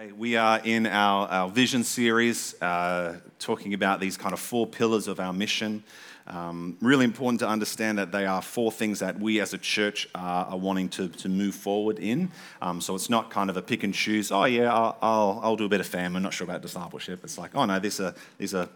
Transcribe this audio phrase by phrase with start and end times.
[0.00, 4.66] Hey, we are in our, our vision series, uh, talking about these kind of four
[4.66, 5.84] pillars of our mission.
[6.26, 10.08] Um, really important to understand that they are four things that we as a church
[10.14, 12.30] are, are wanting to, to move forward in.
[12.62, 15.56] Um, so it's not kind of a pick and choose, oh, yeah, I'll, I'll, I'll
[15.56, 17.20] do a bit of fam, I'm not sure about discipleship.
[17.22, 18.70] It's like, oh, no, these are, these are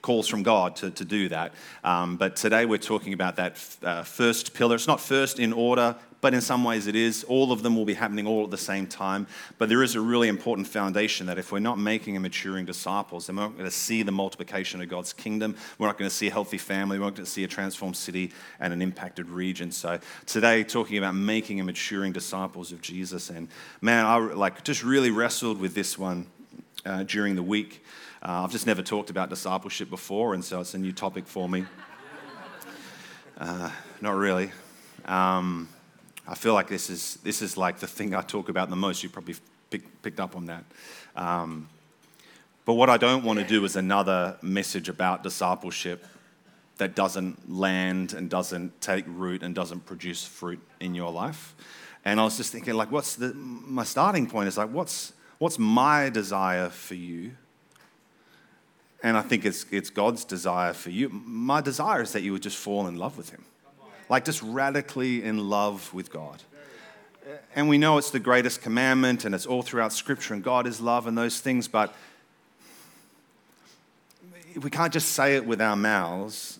[0.00, 1.52] calls from God to, to do that.
[1.82, 4.76] Um, but today we're talking about that uh, first pillar.
[4.76, 7.24] It's not first in order, but in some ways it is.
[7.24, 9.26] All of them will be happening all at the same time.
[9.58, 13.26] But there is a really important foundation that if we're not making and maturing disciples,
[13.26, 15.56] then we're not going to see the multiplication of God's kingdom.
[15.78, 16.98] We're not going to see a healthy family.
[16.98, 19.72] We're not going to see a transformed city and an impacted region.
[19.72, 23.30] So today, talking about making and maturing disciples of Jesus.
[23.30, 23.48] And
[23.80, 26.26] man, I like just really wrestled with this one
[26.84, 27.84] uh, during the week.
[28.22, 31.48] Uh, I've just never talked about discipleship before, and so it's a new topic for
[31.48, 31.64] me.
[33.38, 33.70] Uh,
[34.02, 34.52] not really.
[35.06, 35.66] Um,
[36.30, 39.02] I feel like this is, this is like the thing I talk about the most.
[39.02, 39.34] You probably
[39.68, 40.64] pick, picked up on that.
[41.16, 41.68] Um,
[42.64, 46.06] but what I don't want to do is another message about discipleship
[46.76, 51.56] that doesn't land and doesn't take root and doesn't produce fruit in your life.
[52.04, 55.58] And I was just thinking, like, what's the, my starting point is like, what's, what's
[55.58, 57.32] my desire for you?
[59.02, 61.08] And I think it's, it's God's desire for you.
[61.08, 63.44] My desire is that you would just fall in love with Him
[64.10, 66.42] like just radically in love with God.
[67.54, 70.80] And we know it's the greatest commandment and it's all throughout Scripture and God is
[70.80, 71.94] love and those things, but
[74.60, 76.58] we can't just say it with our mouths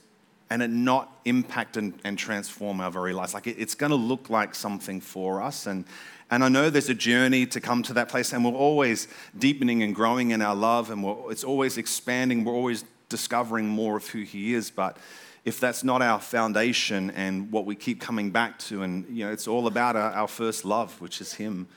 [0.48, 3.34] and it not impact and, and transform our very lives.
[3.34, 5.66] Like it, it's going to look like something for us.
[5.66, 5.84] And,
[6.30, 9.82] and I know there's a journey to come to that place, and we're always deepening
[9.82, 12.44] and growing in our love, and it's always expanding.
[12.44, 14.70] We're always discovering more of who He is.
[14.70, 14.96] But
[15.44, 19.32] if that's not our foundation and what we keep coming back to, and you know,
[19.32, 21.68] it's all about our, our first love, which is Him.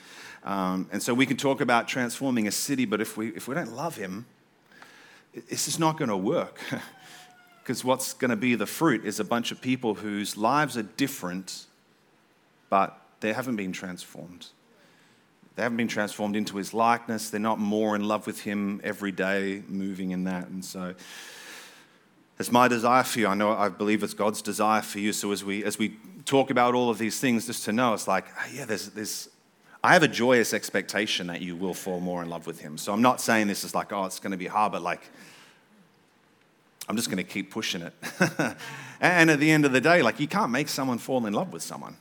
[0.43, 3.55] Um, and so we can talk about transforming a city, but if we, if we
[3.55, 4.25] don't love Him,
[5.33, 6.59] it's just not going to work.
[7.63, 10.83] Because what's going to be the fruit is a bunch of people whose lives are
[10.83, 11.65] different,
[12.69, 14.47] but they haven't been transformed.
[15.55, 17.29] They haven't been transformed into His likeness.
[17.29, 20.49] They're not more in love with Him every day, moving in that.
[20.49, 20.93] And so,
[22.39, 23.27] it's my desire for you.
[23.27, 25.13] I know I believe it's God's desire for you.
[25.13, 28.07] So as we as we talk about all of these things, just to know it's
[28.07, 29.29] like, yeah, there's there's
[29.83, 32.77] I have a joyous expectation that you will fall more in love with him.
[32.77, 35.01] So I'm not saying this is like, oh, it's going to be hard, but like
[36.87, 37.93] I'm just going to keep pushing it.
[39.01, 41.53] and at the end of the day, like you can't make someone fall in love
[41.53, 41.97] with someone.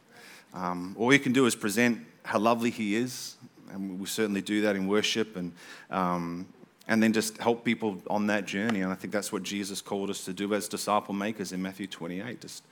[0.55, 3.37] Um, all you can do is present how lovely he is,
[3.71, 5.53] and we certainly do that in worship and
[5.91, 6.47] um,
[6.89, 8.81] and then just help people on that journey.
[8.81, 11.87] And I think that's what Jesus called us to do as disciple makers in Matthew
[11.87, 12.41] 28.
[12.41, 12.65] Just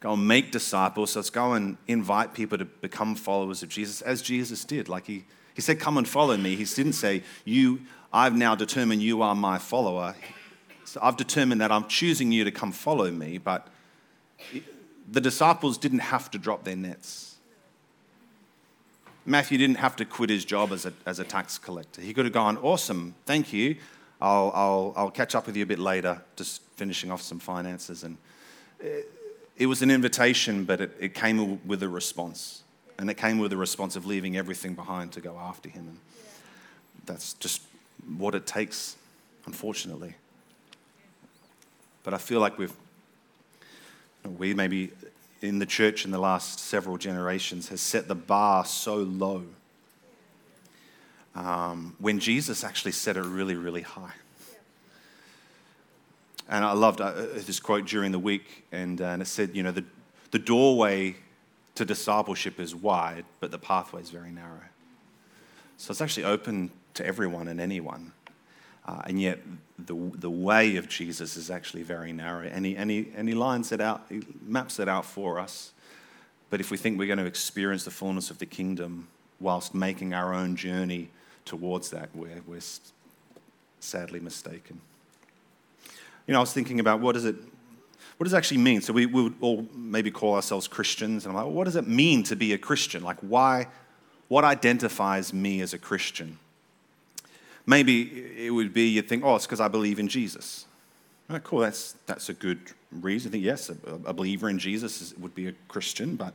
[0.00, 1.12] go and make disciples.
[1.12, 4.88] So let's go and invite people to become followers of Jesus as Jesus did.
[4.88, 5.24] Like he,
[5.54, 6.56] he said, Come and follow me.
[6.56, 7.80] He didn't say, You,
[8.12, 10.14] I've now determined you are my follower.
[10.84, 13.38] So I've determined that I'm choosing you to come follow me.
[13.38, 13.66] But
[15.10, 17.33] the disciples didn't have to drop their nets
[19.26, 22.00] Matthew didn't have to quit his job as a, as a tax collector.
[22.02, 23.76] He could have gone, Awesome, thank you.
[24.20, 28.04] I'll, I'll, I'll catch up with you a bit later, just finishing off some finances.
[28.04, 28.16] And
[28.80, 29.10] it,
[29.56, 32.62] it was an invitation, but it, it came with a response.
[32.98, 35.88] And it came with a response of leaving everything behind to go after him.
[35.88, 35.98] And
[37.06, 37.62] that's just
[38.16, 38.96] what it takes,
[39.46, 40.14] unfortunately.
[42.02, 42.72] But I feel like we've,
[44.38, 44.92] we maybe
[45.42, 49.44] in the church in the last several generations has set the bar so low
[51.34, 54.14] um, when Jesus actually set it really, really high.
[56.48, 59.62] And I loved uh, this quote during the week, and, uh, and it said, you
[59.62, 59.84] know, the,
[60.30, 61.16] the doorway
[61.74, 64.60] to discipleship is wide, but the pathway is very narrow.
[65.78, 68.12] So it's actually open to everyone and anyone.
[68.86, 69.40] Uh, and yet,
[69.78, 72.46] the, the way of Jesus is actually very narrow.
[72.46, 75.72] And he, and, he, and he lines it out, he maps it out for us.
[76.50, 79.08] But if we think we're going to experience the fullness of the kingdom
[79.40, 81.10] whilst making our own journey
[81.44, 82.60] towards that, we're, we're
[83.80, 84.80] sadly mistaken.
[86.26, 87.36] You know, I was thinking about what does it,
[88.16, 88.80] what does it actually mean?
[88.80, 91.76] So we, we would all maybe call ourselves Christians, and I'm like, well, what does
[91.76, 93.02] it mean to be a Christian?
[93.02, 93.66] Like, why,
[94.28, 96.38] what identifies me as a Christian?
[97.66, 100.66] Maybe it would be you'd think, oh, it's because I believe in Jesus.
[101.30, 102.60] Oh, cool, that's, that's a good
[102.92, 103.30] reason.
[103.30, 106.16] I think, yes, a, a believer in Jesus is, would be a Christian.
[106.16, 106.34] But,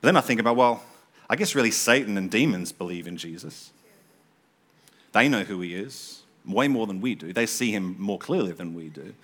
[0.00, 0.82] but then I think about, well,
[1.28, 3.72] I guess really Satan and demons believe in Jesus.
[5.12, 7.32] They know who he is way more than we do.
[7.32, 9.14] They see him more clearly than we do.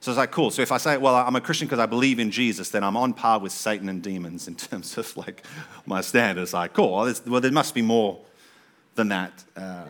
[0.00, 0.50] So it's like, cool.
[0.50, 2.96] So if I say, well, I'm a Christian because I believe in Jesus, then I'm
[2.96, 5.44] on par with Satan and demons in terms of like
[5.86, 6.52] my standards.
[6.52, 6.90] Like, cool.
[7.26, 8.18] Well, there must be more
[8.96, 9.44] than that.
[9.56, 9.84] Uh,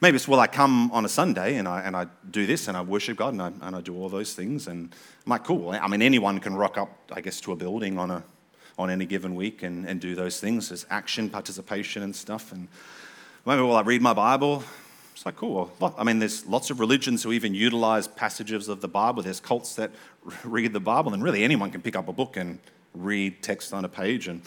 [0.00, 2.76] maybe it's, well, I come on a Sunday and I, and I do this and
[2.76, 4.68] I worship God and I, and I do all those things.
[4.68, 4.94] And
[5.26, 5.70] I'm like, cool.
[5.70, 8.22] I mean, anyone can rock up, I guess, to a building on, a,
[8.78, 10.68] on any given week and, and do those things.
[10.68, 12.52] There's action, participation, and stuff.
[12.52, 12.68] And
[13.44, 14.62] maybe, well, I read my Bible.
[15.14, 15.72] It's like, cool.
[15.96, 19.22] I mean, there's lots of religions who even utilize passages of the Bible.
[19.22, 19.90] There's cults that
[20.44, 22.60] read the Bible, and really anyone can pick up a book and
[22.94, 24.28] read text on a page.
[24.28, 24.42] And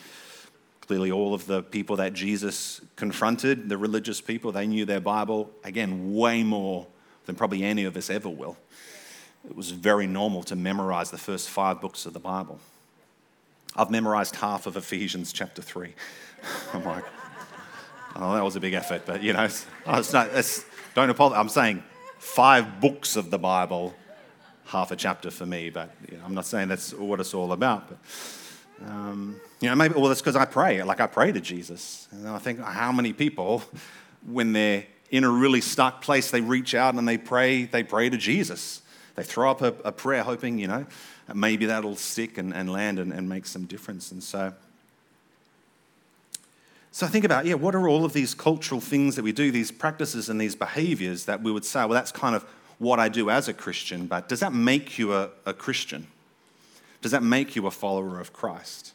[0.82, 5.52] clearly, all of the people that Jesus confronted, the religious people, they knew their Bible,
[5.64, 6.88] again, way more
[7.26, 8.58] than probably any of us ever will.
[9.50, 12.60] It was very normal to memorize the first five books of the Bible.
[13.76, 15.94] I've memorized half of Ephesians chapter 3.
[16.74, 17.06] I'm like,
[18.16, 19.48] Oh, that was a big effort, but you know,
[19.88, 21.40] oh, it's not, it's, don't apologize.
[21.40, 21.84] I'm saying
[22.18, 23.94] five books of the Bible,
[24.66, 27.54] half a chapter for me, but you know, I'm not saying that's what it's all
[27.54, 27.90] about.
[27.90, 30.82] But, um, you know, maybe, well, that's because I pray.
[30.84, 32.08] Like, I pray to Jesus.
[32.12, 33.64] And I think how many people,
[34.26, 38.10] when they're in a really stuck place, they reach out and they pray, they pray
[38.10, 38.82] to Jesus.
[39.16, 40.88] They throw up a, a prayer hoping, you know,
[41.34, 44.12] maybe that'll stick and, and land and, and make some difference.
[44.12, 44.54] And so,
[46.92, 49.52] so I think about, yeah, what are all of these cultural things that we do,
[49.52, 52.46] these practices and these behaviors that we would say, well, that's kind of
[52.80, 56.08] what I do as a Christian, but does that make you a, a Christian?
[57.04, 58.94] Does that make you a follower of Christ?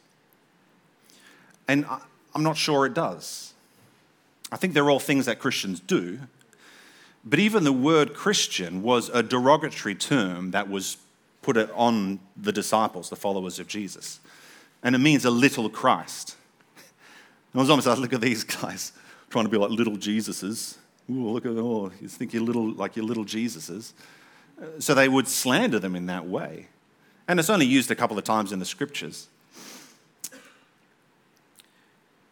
[1.67, 1.85] And
[2.33, 3.53] I'm not sure it does.
[4.51, 6.19] I think they're all things that Christians do,
[7.25, 10.97] but even the word Christian was a derogatory term that was
[11.41, 14.19] put on the disciples, the followers of Jesus.
[14.83, 16.35] And it means a little Christ.
[17.55, 18.93] I was almost like, look at these guys
[19.29, 20.77] trying to be like little Jesuses.
[21.09, 23.93] Ooh, look at, oh, you think you're little, like you're little Jesuses.
[24.79, 26.67] So they would slander them in that way.
[27.27, 29.27] And it's only used a couple of times in the scriptures.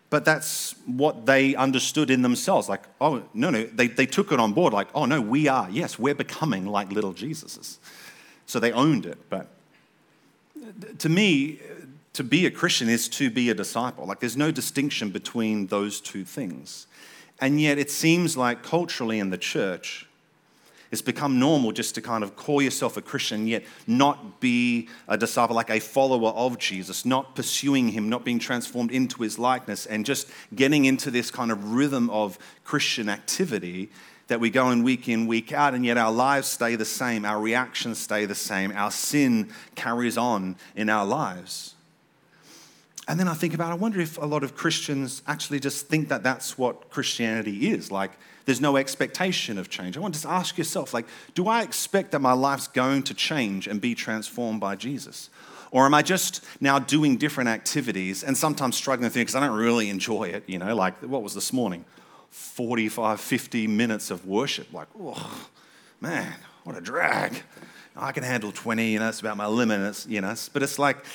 [0.10, 2.70] But that's what they understood in themselves.
[2.70, 4.72] Like, oh, no, no, they, they took it on board.
[4.72, 7.78] Like, oh, no, we are, yes, we're becoming like little Jesuses.
[8.46, 9.18] So they owned it.
[9.30, 9.48] But
[11.00, 11.60] to me,
[12.14, 14.06] to be a Christian is to be a disciple.
[14.06, 16.88] Like there's no distinction between those two things.
[17.42, 20.08] And yet it seems like culturally in the church,
[20.92, 25.18] it's become normal just to kind of call yourself a Christian, yet not be a
[25.18, 29.86] disciple, like a follower of Jesus, not pursuing him, not being transformed into his likeness,
[29.86, 33.90] and just getting into this kind of rhythm of Christian activity
[34.28, 37.26] that we go in week in, week out, and yet our lives stay the same,
[37.26, 41.75] our reactions stay the same, our sin carries on in our lives.
[43.08, 46.10] And then I think about, I wonder if a lot of Christians actually just think
[46.10, 47.92] that that's what Christianity is.
[47.92, 48.12] Like,
[48.46, 49.96] there's no expectation of change.
[49.96, 51.06] I want to just ask yourself, like,
[51.36, 55.30] do I expect that my life's going to change and be transformed by Jesus?
[55.72, 59.40] Or am I just now doing different activities and sometimes struggling with it because I
[59.46, 60.44] don't really enjoy it?
[60.48, 61.86] You know, like, what was this morning?
[62.30, 64.74] 45, 50 minutes of worship.
[64.74, 65.48] Like, oh,
[66.02, 67.44] man, what a drag.
[67.96, 71.06] I can handle 20, you know, it's about my limit, you know, but it's like,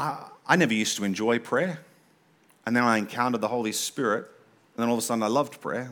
[0.00, 1.80] I, I never used to enjoy prayer.
[2.64, 5.60] And then I encountered the Holy Spirit, and then all of a sudden I loved
[5.60, 5.90] prayer.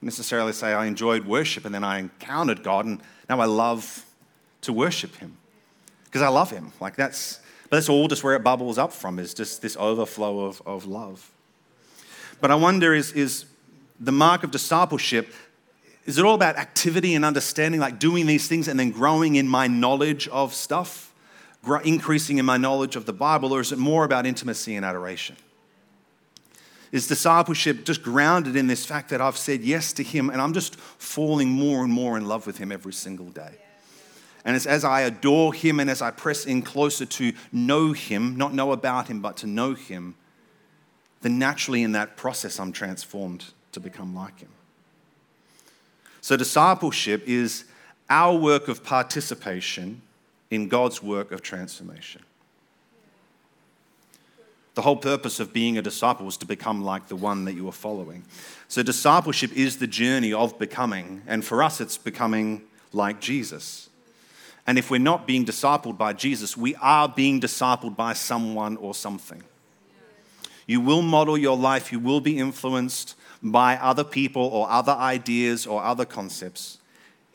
[0.00, 4.04] necessarily say I enjoyed worship, and then I encountered God, and now I love
[4.62, 5.36] to worship Him
[6.04, 6.72] because I love Him.
[6.80, 10.40] Like that's, but that's all just where it bubbles up from is just this overflow
[10.40, 11.30] of, of love.
[12.40, 13.46] But I wonder is, is
[14.00, 15.32] the mark of discipleship,
[16.06, 19.48] is it all about activity and understanding, like doing these things and then growing in
[19.48, 21.13] my knowledge of stuff?
[21.84, 25.36] Increasing in my knowledge of the Bible, or is it more about intimacy and adoration?
[26.92, 30.52] Is discipleship just grounded in this fact that I've said yes to Him and I'm
[30.52, 33.56] just falling more and more in love with Him every single day?
[34.44, 38.36] And it's as I adore Him and as I press in closer to know Him,
[38.36, 40.14] not know about Him, but to know Him,
[41.22, 44.50] then naturally in that process I'm transformed to become like Him.
[46.20, 47.64] So, discipleship is
[48.08, 50.00] our work of participation
[50.50, 52.22] in God's work of transformation.
[54.74, 57.68] The whole purpose of being a disciple was to become like the one that you
[57.68, 58.24] are following.
[58.66, 63.88] So, discipleship is the journey of becoming, and for us, it's becoming like Jesus.
[64.66, 68.94] And if we're not being discipled by Jesus, we are being discipled by someone or
[68.94, 69.42] something.
[70.66, 75.66] You will model your life, you will be influenced by other people or other ideas
[75.66, 76.78] or other concepts.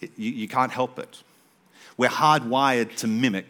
[0.02, 1.22] You, you can't help it.
[2.00, 3.48] We're hardwired to mimic.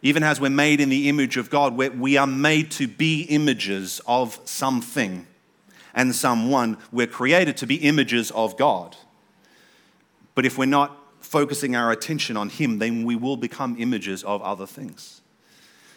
[0.00, 4.00] Even as we're made in the image of God, we are made to be images
[4.06, 5.26] of something
[5.94, 6.78] and someone.
[6.90, 8.96] We're created to be images of God.
[10.34, 14.40] But if we're not focusing our attention on Him, then we will become images of
[14.40, 15.20] other things.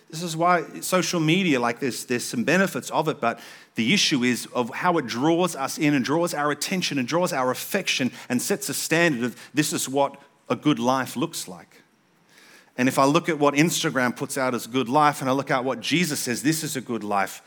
[0.10, 3.40] This is why social media, like this, there's some benefits of it, but
[3.76, 7.32] the issue is of how it draws us in and draws our attention and draws
[7.32, 10.20] our affection and sets a standard of this is what
[10.52, 11.82] a good life looks like.
[12.78, 15.50] And if I look at what Instagram puts out as good life and I look
[15.50, 17.42] at what Jesus says this is a good life,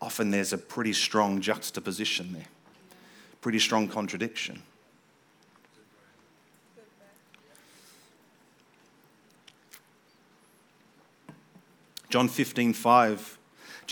[0.00, 2.46] often there's a pretty strong juxtaposition there,
[3.40, 4.62] pretty strong contradiction.
[12.10, 13.38] John 15, 5,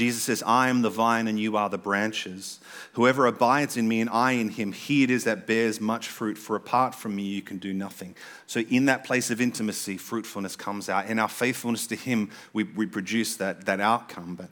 [0.01, 2.59] Jesus says, I am the vine and you are the branches.
[2.95, 6.39] Whoever abides in me and I in him, he it is that bears much fruit,
[6.39, 8.15] for apart from me you can do nothing.
[8.47, 11.09] So, in that place of intimacy, fruitfulness comes out.
[11.09, 14.37] In our faithfulness to him, we, we produce that, that outcome.
[14.37, 14.49] But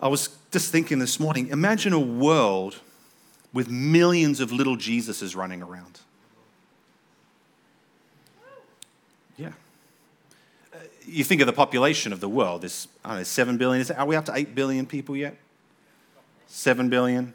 [0.00, 2.76] I was just thinking this morning imagine a world
[3.52, 6.00] with millions of little Jesuses running around.
[9.36, 9.52] Yeah
[11.06, 13.80] you think of the population of the world, there's, know, 7 billion.
[13.80, 15.36] Is are we up to 8 billion people yet?
[16.46, 17.34] 7 billion.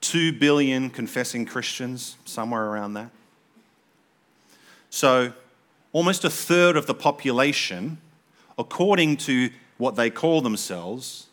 [0.00, 3.10] 2 billion confessing Christians, somewhere around that.
[4.90, 5.32] So,
[5.92, 7.98] almost a third of the population,
[8.58, 11.28] according to what they call themselves,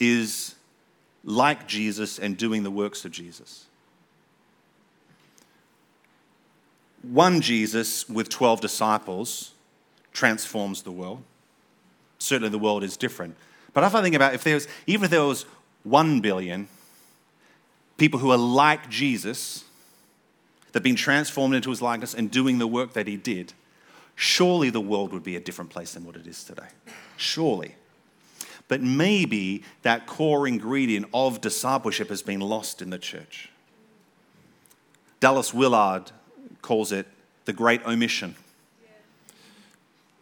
[0.00, 0.54] is
[1.24, 3.66] like Jesus and doing the works of Jesus.
[7.10, 9.52] One Jesus with 12 disciples
[10.12, 11.22] transforms the world.
[12.18, 13.36] Certainly, the world is different.
[13.72, 15.44] But if I think about if there was, even if there was
[15.82, 16.68] one billion
[17.98, 19.64] people who are like Jesus,
[20.72, 23.54] that been transformed into his likeness and doing the work that he did,
[24.14, 26.68] surely the world would be a different place than what it is today.
[27.16, 27.76] Surely.
[28.68, 33.48] But maybe that core ingredient of discipleship has been lost in the church.
[35.18, 36.12] Dallas Willard
[36.66, 37.06] calls it
[37.44, 38.34] the great omission.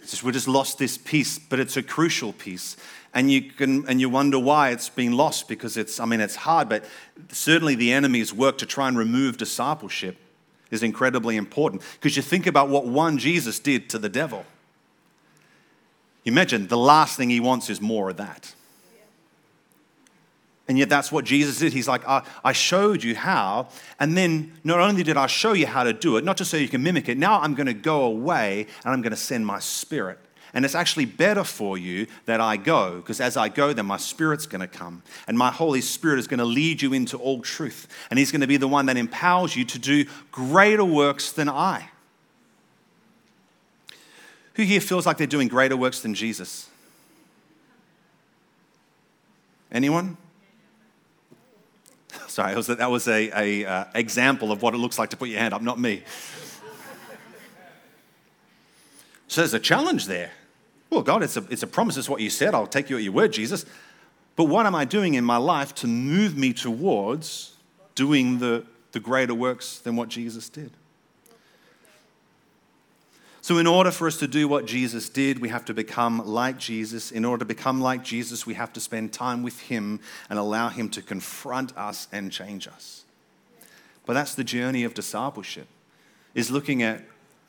[0.03, 2.77] Just, we just lost this piece, but it's a crucial piece.
[3.15, 6.37] And you, can, and you wonder why it's been lost because it's, I mean, it's
[6.37, 6.85] hard, but
[7.31, 10.19] certainly the enemy's work to try and remove discipleship
[10.71, 11.81] is incredibly important.
[11.95, 14.45] Because you think about what one Jesus did to the devil.
[16.25, 18.55] You imagine the last thing he wants is more of that.
[20.67, 21.75] And yet, that's what Jesus did.
[21.75, 23.69] He's like, I, I, showed you how.
[24.01, 26.57] And then, not only did I show you how to do it, not just so
[26.57, 29.45] you can mimic it, now I'm going to go away and I'm going to send
[29.45, 30.19] my spirit.
[30.55, 33.99] And it's actually better for you that I go, because as I go, then my
[33.99, 35.03] spirit's going to come.
[35.27, 37.89] And my Holy Spirit is going to lead you into all truth.
[38.09, 41.49] And He's going to be the one that empowers you to do greater works than
[41.49, 41.91] I.
[44.55, 46.71] Who here feels like they're doing greater works than Jesus?
[49.73, 50.17] Anyone?
[52.35, 55.29] Sorry, was, that was a, a uh, example of what it looks like to put
[55.29, 56.03] your hand up, not me.
[59.29, 60.33] So there's a challenge there.
[60.91, 61.97] Well, God, it's a, it's a promise.
[61.97, 62.53] It's what you said.
[62.53, 63.65] I'll take you at your word, Jesus.
[64.35, 67.53] But what am I doing in my life to move me towards
[67.95, 70.73] doing the, the greater works than what Jesus did?
[73.45, 76.57] So, in order for us to do what Jesus did, we have to become like
[76.57, 77.11] Jesus.
[77.11, 80.71] In order to become like Jesus, we have to spend time with Him and allow
[80.71, 83.05] Him to confront us and change us.
[84.07, 85.67] But that's the journey of discipleship,
[86.35, 87.03] is looking at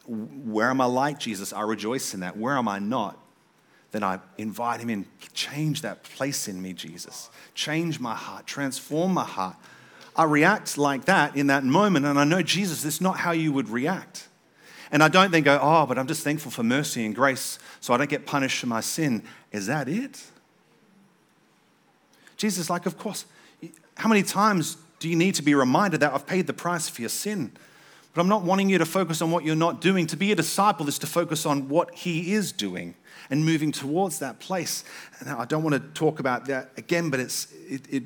[0.05, 1.53] where am I like Jesus?
[1.53, 2.35] I rejoice in that.
[2.35, 3.17] Where am I not?
[3.91, 5.05] Then I invite Him in.
[5.33, 7.29] Change that place in me, Jesus.
[7.53, 8.45] Change my heart.
[8.45, 9.55] Transform my heart.
[10.13, 13.31] I react like that in that moment, and I know, Jesus, this is not how
[13.31, 14.27] you would react.
[14.95, 17.93] And I don't then go, oh, but I'm just thankful for mercy and grace so
[17.93, 19.23] I don't get punished for my sin.
[19.51, 20.23] Is that it?
[22.37, 23.25] Jesus like, of course.
[23.97, 27.01] How many times do you need to be reminded that I've paid the price for
[27.01, 27.51] your sin?
[28.13, 30.07] But I'm not wanting you to focus on what you're not doing.
[30.07, 32.95] To be a disciple is to focus on what he is doing
[33.29, 34.85] and moving towards that place.
[35.25, 38.03] Now, I don't want to talk about that again, but it's, it, it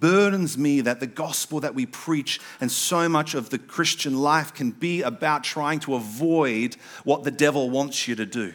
[0.00, 4.54] burdens me that the gospel that we preach and so much of the Christian life
[4.54, 8.54] can be about trying to avoid what the devil wants you to do.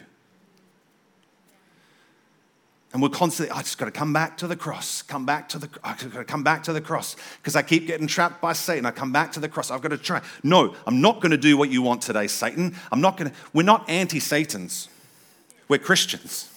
[2.92, 5.58] And we're constantly, I just got to come back to the cross, come back to
[5.58, 8.54] the, I got to come back to the cross because I keep getting trapped by
[8.54, 8.86] Satan.
[8.86, 9.70] I come back to the cross.
[9.70, 10.22] I've got to try.
[10.42, 12.74] No, I'm not going to do what you want today, Satan.
[12.90, 14.88] I'm not going to, we're not anti Satans.
[15.68, 16.50] We're Christians.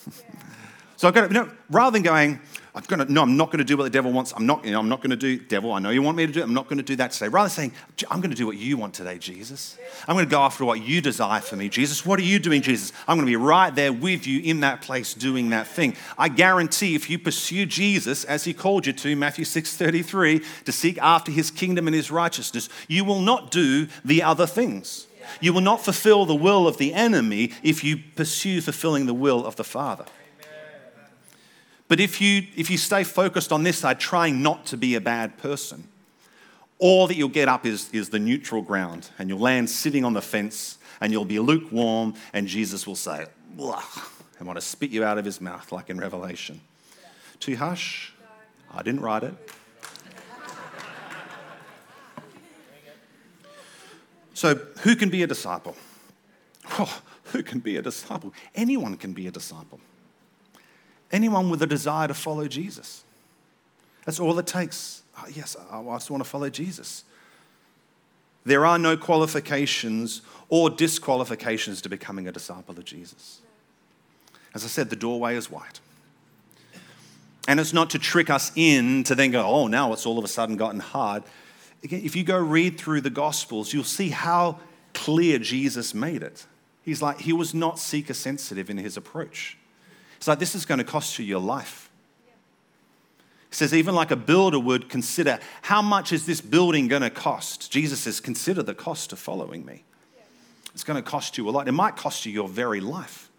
[0.95, 2.39] so I've got to, you know, rather than going,
[2.73, 4.31] I'm gonna, no, I'm not going to do what the devil wants.
[4.33, 6.25] I'm not, you know, I'm not going to do, devil, I know you want me
[6.25, 6.43] to do it.
[6.43, 7.27] I'm not going to do that today.
[7.27, 7.73] Rather saying,
[8.09, 9.77] I'm going to do what you want today, Jesus.
[10.07, 12.05] I'm going to go after what you desire for me, Jesus.
[12.05, 12.93] What are you doing, Jesus?
[13.09, 15.97] I'm going to be right there with you in that place doing that thing.
[16.17, 20.97] I guarantee if you pursue Jesus as he called you to, Matthew 6:33, to seek
[20.99, 25.07] after his kingdom and his righteousness, you will not do the other things.
[25.41, 29.45] You will not fulfill the will of the enemy if you pursue fulfilling the will
[29.45, 30.05] of the Father.
[31.91, 35.01] But if you, if you stay focused on this side, trying not to be a
[35.01, 35.89] bad person,
[36.79, 40.13] all that you'll get up is, is the neutral ground, and you'll land sitting on
[40.13, 43.25] the fence, and you'll be lukewarm, and Jesus will say,
[43.57, 46.61] and want to spit you out of his mouth, like in Revelation.
[47.41, 48.13] Too harsh?
[48.73, 49.33] I didn't write it.
[54.33, 55.75] So, who can be a disciple?
[56.79, 58.33] Oh, who can be a disciple?
[58.55, 59.81] Anyone can be a disciple.
[61.11, 63.03] Anyone with a desire to follow Jesus.
[64.05, 65.03] That's all it takes.
[65.17, 67.03] Oh, yes, I just want to follow Jesus.
[68.45, 73.41] There are no qualifications or disqualifications to becoming a disciple of Jesus.
[74.53, 75.79] As I said, the doorway is wide.
[77.47, 80.25] And it's not to trick us in to then go, oh, now it's all of
[80.25, 81.23] a sudden gotten hard
[81.83, 84.59] again, if you go read through the Gospels, you'll see how
[84.93, 86.45] clear Jesus made it.
[86.83, 89.57] He's like, he was not seeker sensitive in his approach.
[90.21, 91.89] It's like, this is going to cost you your life.
[93.49, 97.09] He says, even like a builder would consider, how much is this building going to
[97.09, 97.71] cost?
[97.71, 99.83] Jesus says, consider the cost of following me.
[100.75, 101.67] It's going to cost you a lot.
[101.67, 103.31] It might cost you your very life.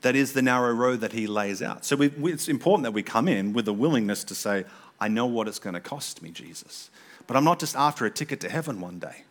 [0.00, 1.84] That is the narrow road that he lays out.
[1.84, 4.64] So we, it's important that we come in with a willingness to say,
[4.98, 6.88] I know what it's going to cost me, Jesus.
[7.26, 9.24] But I'm not just after a ticket to heaven one day.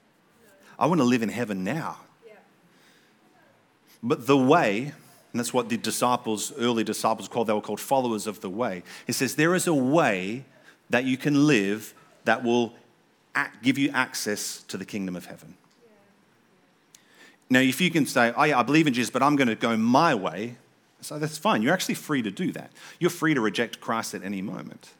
[0.78, 1.98] I want to live in heaven now.
[4.04, 4.94] But the way,
[5.32, 8.84] and that's what the disciples, early disciples called, they were called followers of the way.
[9.06, 10.46] He says, there is a way
[10.90, 11.94] that you can live
[12.26, 12.74] that will
[13.62, 15.56] give you access to the kingdom of heaven.
[17.50, 19.56] Now, if you can say, oh, yeah, I believe in Jesus, but I'm going to
[19.56, 20.56] go my way,
[21.02, 21.62] so that's fine.
[21.62, 22.72] You're actually free to do that.
[23.00, 24.92] You're free to reject Christ at any moment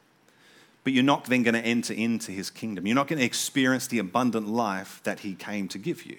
[0.84, 2.88] but you're not then going to enter into his kingdom.
[2.88, 6.18] You're not going to experience the abundant life that he came to give you.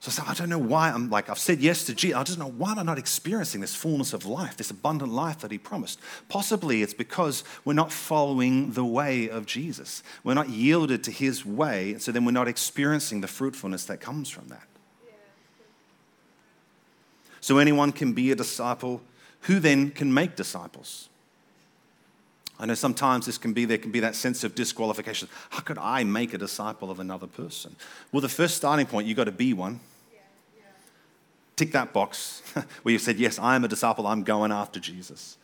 [0.00, 2.16] So I said, I don't know why I'm like, I've said yes to Jesus.
[2.16, 5.12] I just don't know why am I not experiencing this fullness of life, this abundant
[5.12, 5.98] life that he promised?
[6.28, 10.04] Possibly it's because we're not following the way of Jesus.
[10.22, 14.00] We're not yielded to his way, and so then we're not experiencing the fruitfulness that
[14.00, 14.68] comes from that.
[17.40, 19.00] So anyone can be a disciple.
[19.42, 21.08] Who then can make disciples?
[22.60, 25.28] I know sometimes this can be, there can be that sense of disqualification.
[25.50, 27.76] How could I make a disciple of another person?
[28.12, 29.80] Well, the first starting point, you've got to be one.
[31.58, 32.40] Tick that box
[32.82, 35.36] where you've said, Yes, I am a disciple, I'm going after Jesus.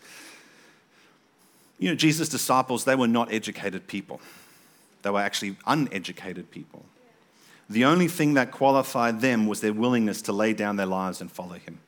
[1.80, 4.20] You know, Jesus' disciples, they were not educated people,
[5.02, 6.84] they were actually uneducated people.
[7.68, 11.32] The only thing that qualified them was their willingness to lay down their lives and
[11.32, 11.80] follow him.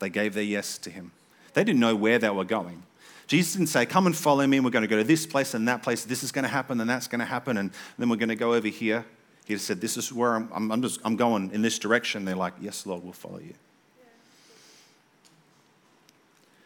[0.00, 1.12] They gave their yes to him.
[1.54, 2.82] They didn't know where they were going.
[3.26, 5.54] Jesus didn't say, Come and follow me, and we're going to go to this place
[5.54, 6.04] and that place.
[6.04, 8.36] This is going to happen, and that's going to happen, and then we're going to
[8.36, 9.06] go over here.
[9.46, 12.24] He said, This is where I'm, I'm, I'm, just, I'm going in this direction.
[12.24, 13.54] They're like, Yes, Lord, we'll follow you.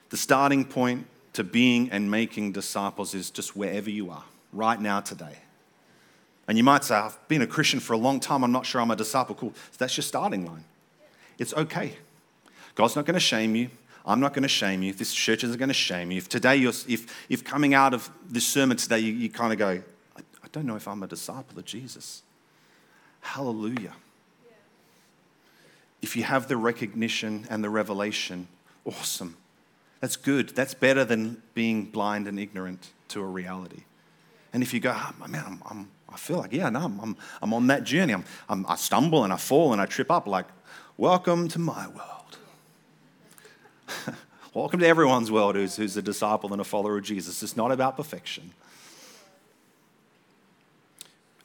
[0.08, 5.00] The starting point to being and making disciples is just wherever you are, right now,
[5.00, 5.38] today.
[6.48, 8.80] And you might say, I've been a Christian for a long time, I'm not sure
[8.80, 9.36] I'm a disciple.
[9.36, 9.52] Cool.
[9.54, 10.64] So that's your starting line.
[11.38, 11.94] It's okay.
[12.74, 13.70] God's not going to shame you.
[14.04, 14.92] I'm not going to shame you.
[14.92, 16.18] This church isn't going to shame you.
[16.18, 19.58] If today, you're, if, if coming out of this sermon today, you, you kind of
[19.58, 19.82] go,
[20.16, 22.22] I, I, don't know if I'm a disciple of Jesus.
[23.20, 23.92] Hallelujah.
[26.02, 28.48] If you have the recognition and the revelation,
[28.84, 29.36] awesome.
[30.00, 30.50] That's good.
[30.50, 33.82] That's better than being blind and ignorant to a reality.
[34.52, 37.16] And if you go, oh, man, I'm, I'm, i feel like, yeah, no, I'm, I'm,
[37.42, 38.14] I'm on that journey.
[38.14, 40.46] I'm, I'm, I stumble and I fall and I trip up, like,
[40.96, 42.38] welcome to my world.
[44.52, 47.40] Welcome to everyone's world who's, who's a disciple and a follower of Jesus.
[47.42, 48.50] It's not about perfection.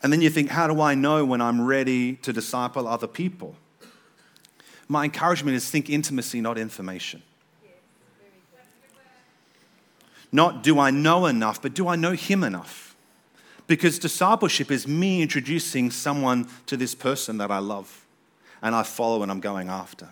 [0.06, 3.56] And then you think, how do I know when I'm ready to disciple other people?
[4.88, 7.24] My encouragement is think intimacy, not information.
[10.32, 12.96] Not do I know enough, but do I know him enough?
[13.66, 18.06] Because discipleship is me introducing someone to this person that I love
[18.62, 20.10] and I follow and I'm going after.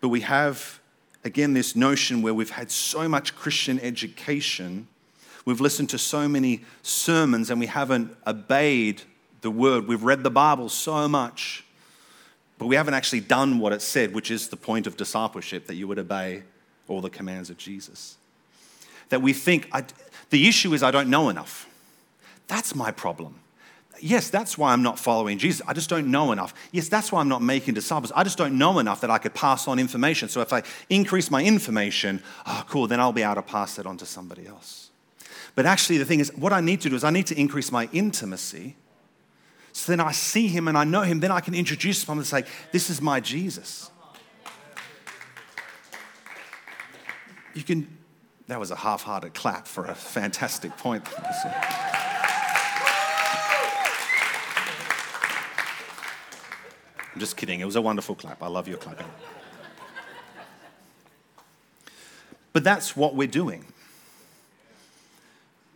[0.00, 0.78] But we have,
[1.24, 4.86] again, this notion where we've had so much Christian education,
[5.46, 9.00] we've listened to so many sermons, and we haven't obeyed
[9.40, 9.88] the word.
[9.88, 11.64] We've read the Bible so much,
[12.58, 15.76] but we haven't actually done what it said, which is the point of discipleship that
[15.76, 16.42] you would obey
[16.88, 18.16] all the commands of Jesus.
[19.08, 19.70] That we think,
[20.30, 21.68] the issue is I don't know enough.
[22.48, 23.40] That's my problem.
[24.00, 25.62] Yes, that's why I'm not following Jesus.
[25.66, 26.52] I just don't know enough.
[26.70, 28.12] Yes, that's why I'm not making disciples.
[28.14, 30.28] I just don't know enough that I could pass on information.
[30.28, 33.86] So if I increase my information, oh, cool, then I'll be able to pass that
[33.86, 34.85] on to somebody else.
[35.56, 37.72] But actually, the thing is, what I need to do is I need to increase
[37.72, 38.76] my intimacy
[39.72, 42.26] So then I see him and I know him, then I can introduce him and
[42.26, 43.90] say, This is my Jesus.
[47.54, 47.88] You can,
[48.48, 51.04] that was a half hearted clap for a fantastic point.
[57.14, 57.60] I'm just kidding.
[57.60, 58.42] It was a wonderful clap.
[58.42, 59.06] I love your clapping.
[62.52, 63.64] But that's what we're doing.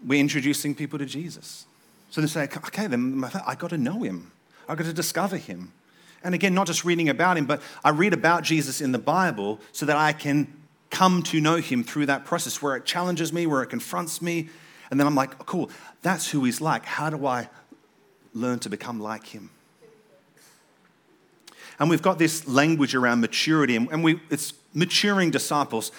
[0.04, 1.66] We're introducing people to Jesus.
[2.10, 4.32] So they say, okay, then I got to know him.
[4.68, 5.72] I got to discover him.
[6.22, 9.60] And again, not just reading about him, but I read about Jesus in the Bible
[9.72, 10.52] so that I can
[10.90, 14.48] come to know him through that process where it challenges me, where it confronts me.
[14.90, 15.70] And then I'm like, oh, cool,
[16.02, 16.84] that's who he's like.
[16.84, 17.48] How do I
[18.34, 19.50] learn to become like him?
[21.78, 25.92] And we've got this language around maturity, and we, it's maturing disciples.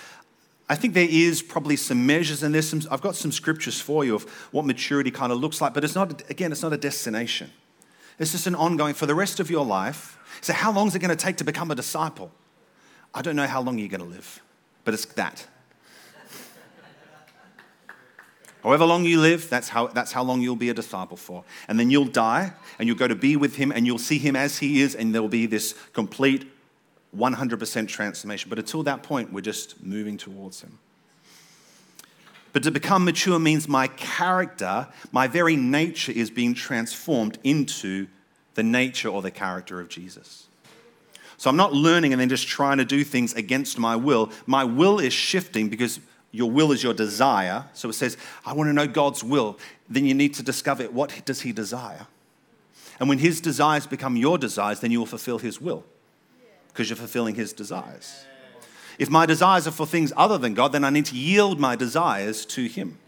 [0.71, 4.05] I think there is probably some measures, and there's some, I've got some scriptures for
[4.05, 6.77] you of what maturity kind of looks like, but it's not, again, it's not a
[6.77, 7.51] destination.
[8.17, 10.17] It's just an ongoing for the rest of your life.
[10.39, 12.31] So, how long is it going to take to become a disciple?
[13.13, 14.41] I don't know how long you're going to live,
[14.85, 15.45] but it's that.
[18.63, 21.43] However long you live, that's how, that's how long you'll be a disciple for.
[21.67, 24.37] And then you'll die and you'll go to be with him and you'll see him
[24.37, 26.49] as he is, and there'll be this complete
[27.15, 28.49] 100% transformation.
[28.49, 30.79] But until that point, we're just moving towards him.
[32.53, 38.07] But to become mature means my character, my very nature is being transformed into
[38.55, 40.47] the nature or the character of Jesus.
[41.37, 44.31] So I'm not learning and then just trying to do things against my will.
[44.45, 45.99] My will is shifting because
[46.31, 47.65] your will is your desire.
[47.73, 49.57] So it says, I want to know God's will.
[49.89, 52.07] Then you need to discover what does he desire?
[52.99, 55.83] And when his desires become your desires, then you will fulfill his will
[56.71, 58.25] because you're fulfilling his desires.
[58.97, 61.75] If my desires are for things other than God, then I need to yield my
[61.75, 62.99] desires to him.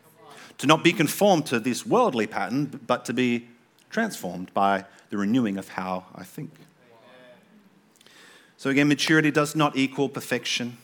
[0.60, 3.48] To not be conformed to this worldly pattern, but to be
[3.90, 6.52] transformed by the renewing of how I think.
[8.58, 10.78] So again, maturity does not equal perfection.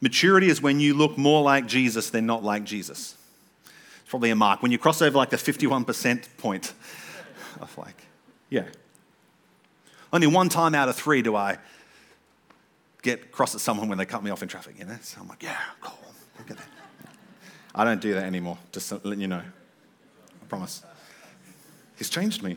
[0.00, 3.16] Maturity is when you look more like Jesus than not like Jesus.
[3.64, 4.62] It's probably a mark.
[4.62, 6.74] When you cross over like the 51% point
[7.60, 8.06] of like,
[8.50, 8.66] yeah.
[10.12, 11.58] Only one time out of three do I
[13.02, 14.96] get cross at someone when they cut me off in traffic, you know?
[15.02, 15.98] So I'm like, yeah, cool.
[16.38, 16.66] Look at that.
[17.74, 19.42] I don't do that anymore, just to let you know.
[19.42, 20.82] I promise.
[21.96, 22.56] He's changed me.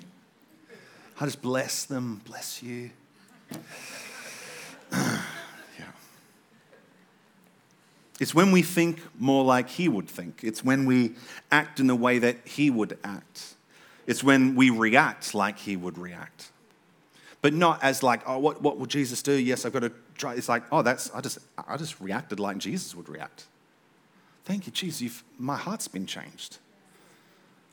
[1.20, 2.92] I just bless them, bless you.
[4.92, 5.20] yeah.
[8.20, 10.42] It's when we think more like He would think.
[10.44, 11.16] It's when we
[11.52, 13.56] act in the way that He would act.
[14.08, 16.52] It's when we react like He would react.
[17.42, 19.32] But not as like, oh, what, what would Jesus do?
[19.32, 20.34] Yes, I've got to try.
[20.34, 23.46] It's like, oh, that's, I just, I just reacted like Jesus would react.
[24.44, 25.02] Thank you, Jesus.
[25.02, 26.58] You've, my heart's been changed.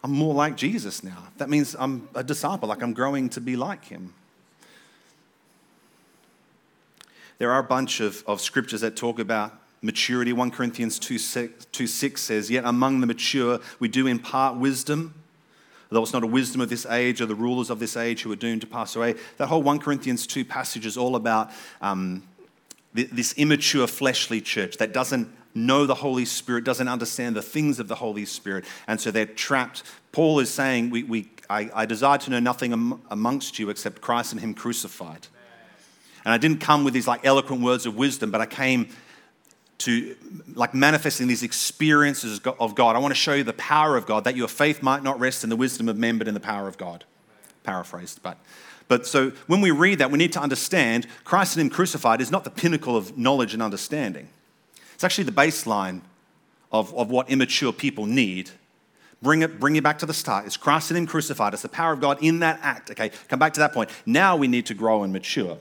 [0.05, 1.29] I'm more like Jesus now.
[1.39, 4.15] That means I'm a disciple, like I'm growing to be like Him.
[7.39, 10.33] There are a bunch of, of scriptures that talk about maturity.
[10.33, 15.15] 1 Corinthians 2 6, 2 6 says, Yet among the mature we do impart wisdom,
[15.91, 18.33] though it's not a wisdom of this age or the rulers of this age who
[18.33, 19.15] are doomed to pass away.
[19.39, 22.23] That whole 1 Corinthians 2 passage is all about um,
[22.93, 27.89] this immature fleshly church that doesn't know the Holy Spirit, doesn't understand the things of
[27.89, 29.83] the Holy Spirit, and so they're trapped.
[30.13, 34.33] Paul is saying, we, we, I, I desire to know nothing amongst you except Christ
[34.33, 35.27] and Him crucified.
[36.25, 38.89] And I didn't come with these like eloquent words of wisdom, but I came
[39.79, 40.17] to
[40.55, 42.97] like manifesting these experiences of God.
[42.97, 45.45] I want to show you the power of God, that your faith might not rest
[45.45, 47.05] in the wisdom of men, but in the power of God.
[47.63, 48.39] Paraphrased, but.
[48.89, 52.31] But so when we read that, we need to understand Christ and Him crucified is
[52.31, 54.29] not the pinnacle of knowledge and understanding.
[54.95, 56.03] It's actually the baseline
[56.71, 58.51] of, of what immature people need.
[59.23, 60.47] Bring it, bring it back to the start.
[60.47, 61.53] It's Christ and Him crucified.
[61.53, 62.91] It's the power of God in that act.
[62.91, 63.91] Okay, come back to that point.
[64.05, 65.59] Now we need to grow and mature.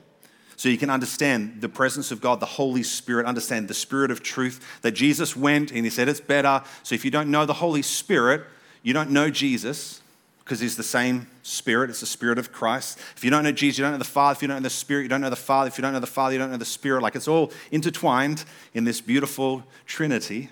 [0.57, 4.23] So you can understand the presence of God, the Holy Spirit, understand the Spirit of
[4.23, 6.63] truth, that Jesus went and he said it's better.
[6.83, 8.43] So if you don't know the Holy Spirit,
[8.83, 10.01] you don't know Jesus
[10.39, 11.89] because he's the same Spirit.
[11.89, 12.99] It's the Spirit of Christ.
[13.17, 14.37] If you don't know Jesus, you don't know the Father.
[14.37, 15.67] If you don't know the Spirit, you don't know the Father.
[15.67, 17.01] If you don't know the Father, you don't know the Spirit.
[17.01, 20.49] Like it's all intertwined in this beautiful Trinity.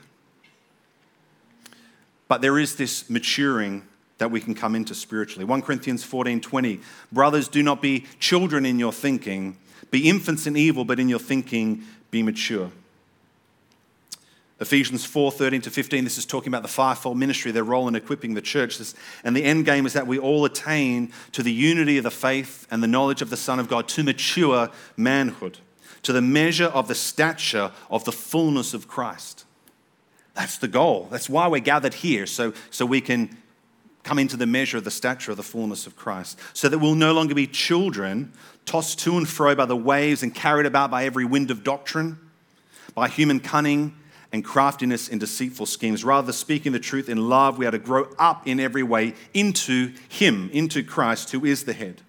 [2.27, 3.83] But there is this maturing
[4.17, 5.45] that we can come into spiritually.
[5.45, 6.79] 1 Corinthians 14 20.
[7.11, 9.57] Brothers, do not be children in your thinking
[9.93, 12.71] be infants in evil, but in your thinking, be mature.
[14.59, 17.93] Ephesians 4 13 to 15, this is talking about the fivefold ministry, their role in
[17.93, 18.79] equipping the church.
[19.23, 22.65] And the end game is that we all attain to the unity of the faith
[22.71, 25.59] and the knowledge of the Son of God, to mature manhood,
[26.01, 29.45] to the measure of the stature of the fullness of Christ.
[30.33, 31.07] That's the goal.
[31.11, 33.37] That's why we're gathered here, so, so we can
[34.03, 36.95] come into the measure of the stature of the fullness of Christ, so that we'll
[36.95, 38.33] no longer be children
[38.65, 42.17] tossed to and fro by the waves and carried about by every wind of doctrine,
[42.93, 43.95] by human cunning
[44.31, 46.03] and craftiness in deceitful schemes.
[46.03, 49.93] Rather, speaking the truth in love, we are to grow up in every way into
[50.09, 52.01] Him, into Christ, who is the head.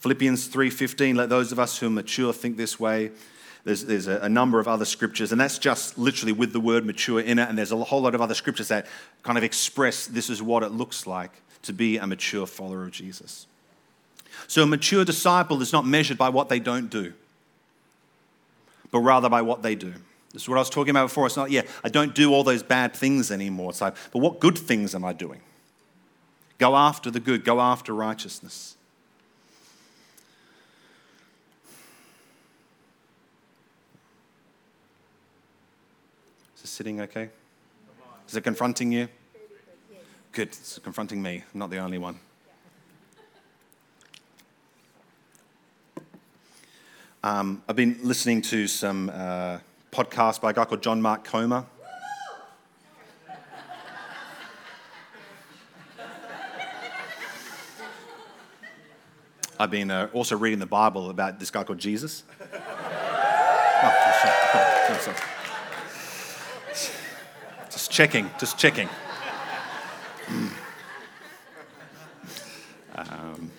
[0.00, 3.12] Philippians 3:15, let those of us who are mature think this way.
[3.64, 6.84] There's, there's a, a, number of other scriptures, and that's just literally with the word
[6.84, 7.48] mature in it.
[7.48, 8.86] And there's a whole lot of other scriptures that
[9.22, 11.30] kind of express this is what it looks like
[11.62, 13.46] to be a mature follower of Jesus.
[14.48, 17.12] So a mature disciple is not measured by what they don't do,
[18.90, 19.94] but rather by what they do.
[20.32, 21.26] This is what I was talking about before.
[21.26, 23.70] It's not, yeah, I don't do all those bad things anymore.
[23.70, 25.40] It's like, but what good things am I doing?
[26.58, 28.76] Go after the good, go after righteousness.
[36.72, 37.28] Sitting okay?
[38.26, 39.06] Is it confronting you?
[40.32, 42.18] Good, it's confronting me, I'm not the only one.
[47.22, 49.58] Um, I've been listening to some uh,
[49.92, 51.66] podcasts by a guy called John Mark Comer.
[59.60, 62.24] I've been uh, also reading the Bible about this guy called Jesus.
[63.84, 65.41] Oh,
[67.92, 68.88] checking, just checking.
[72.94, 73.50] Um,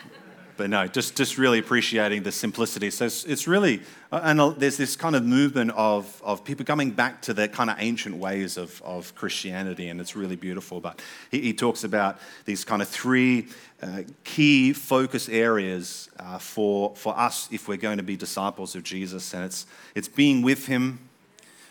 [0.58, 2.90] but no, just, just really appreciating the simplicity.
[2.90, 6.90] So it's, it's really, uh, and there's this kind of movement of, of people coming
[6.90, 10.80] back to the kind of ancient ways of, of Christianity, and it's really beautiful.
[10.80, 13.48] But he, he talks about these kind of three
[13.84, 18.84] uh, key focus areas uh, for, for us if we're going to be disciples of
[18.84, 21.00] Jesus, and it's, it's being with him,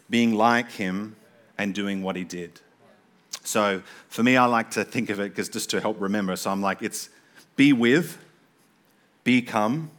[0.09, 1.16] being like him,
[1.62, 2.61] and doing what he did.
[3.44, 6.37] So for me, I like to think of it because just to help remember.
[6.37, 7.09] So I'm like, it's
[7.57, 8.18] be with,
[9.25, 9.90] become,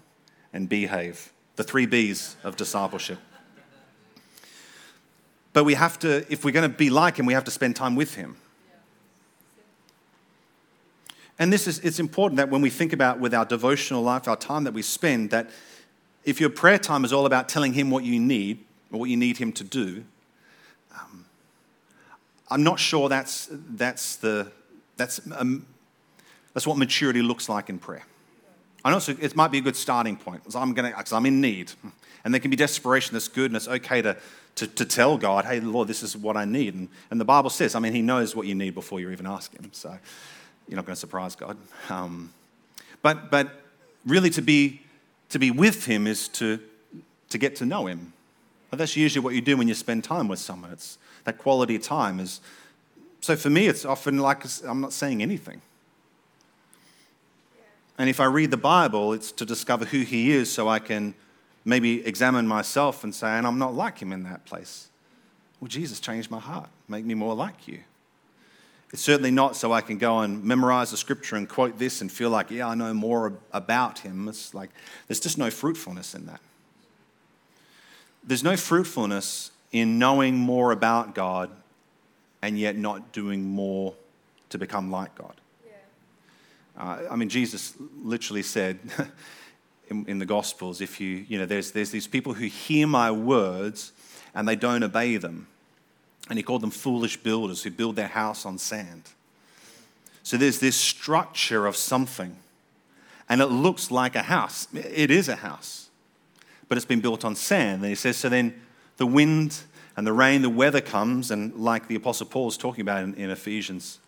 [0.52, 1.32] and behave.
[1.56, 3.20] The three B's of discipleship.
[5.54, 7.76] But we have to, if we're going to be like him, we have to spend
[7.76, 8.38] time with him.
[11.40, 14.36] And this is, it's important that when we think about with our devotional life, our
[14.36, 15.50] time that we spend, that
[16.24, 19.18] if your prayer time is all about telling him what you need or what you
[19.18, 20.04] need him to do,
[21.00, 21.23] um,
[22.54, 24.52] I'm not sure that's, that's, the,
[24.96, 25.66] that's, um,
[26.54, 28.04] that's what maturity looks like in prayer.
[28.86, 31.72] I know it might be a good starting point because I'm, gonna, I'm in need.
[32.24, 34.18] And there can be desperation that's good, and it's okay to,
[34.56, 36.76] to, to tell God, hey, Lord, this is what I need.
[36.76, 39.26] And, and the Bible says, I mean, He knows what you need before you even
[39.26, 39.72] ask Him.
[39.74, 39.98] So
[40.68, 41.58] you're not going to surprise God.
[41.90, 42.32] Um,
[43.02, 43.50] but, but
[44.06, 44.82] really, to be,
[45.30, 46.60] to be with Him is to,
[47.30, 48.14] to get to know Him.
[48.70, 50.72] But that's usually what you do when you spend time with someone.
[50.72, 52.42] It's that quality of time is.
[53.22, 55.62] So for me, it's often like I'm not saying anything.
[57.98, 61.14] And if I read the Bible, it's to discover who He is so I can
[61.64, 64.90] maybe examine myself and say, and I'm not like Him in that place.
[65.60, 67.80] Well, Jesus changed my heart, make me more like you.
[68.92, 72.12] It's certainly not so I can go and memorize the scripture and quote this and
[72.12, 74.28] feel like, yeah, I know more about Him.
[74.28, 74.70] It's like,
[75.08, 76.42] there's just no fruitfulness in that.
[78.24, 81.50] There's no fruitfulness in knowing more about God
[82.42, 83.96] and yet not doing more
[84.50, 85.34] to become like God.
[86.78, 88.80] Uh, I mean, Jesus literally said
[89.90, 93.12] in, in, the Gospels, if you, you know, there's, there's these people who hear my
[93.12, 93.92] words
[94.34, 95.48] and they don't obey them.
[96.30, 99.12] And he called them foolish builders who build their house on sand.
[100.24, 102.38] So there's this structure of something,
[103.28, 104.68] and it looks like a house.
[104.74, 105.90] It is a house,
[106.70, 107.82] but it's been built on sand.
[107.82, 108.63] And he says, so then
[108.98, 109.62] the wind
[109.96, 113.14] and the rain, the weather comes, and like the Apostle Paul is talking about in,
[113.16, 114.00] in Ephesians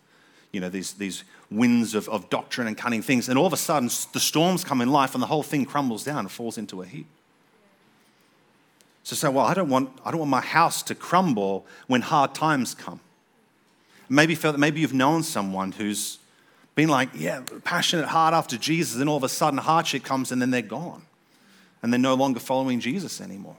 [0.55, 3.27] you know, these, these winds of, of doctrine and cunning things.
[3.27, 6.05] And all of a sudden, the storms come in life and the whole thing crumbles
[6.05, 7.07] down and falls into a heap.
[9.03, 12.33] So say, well, I don't want, I don't want my house to crumble when hard
[12.33, 13.01] times come.
[14.07, 16.19] Maybe, felt, maybe you've known someone who's
[16.73, 20.41] been like, yeah, passionate, hard after Jesus, and all of a sudden hardship comes and
[20.41, 21.01] then they're gone.
[21.83, 23.57] And they're no longer following Jesus anymore.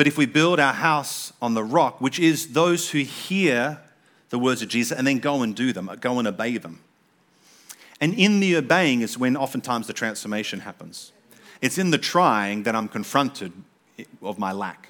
[0.00, 3.82] But if we build our house on the rock, which is those who hear
[4.30, 6.80] the words of Jesus and then go and do them, go and obey them.
[8.00, 11.12] And in the obeying is when oftentimes the transformation happens.
[11.60, 13.52] It's in the trying that I'm confronted
[14.22, 14.88] of my lack.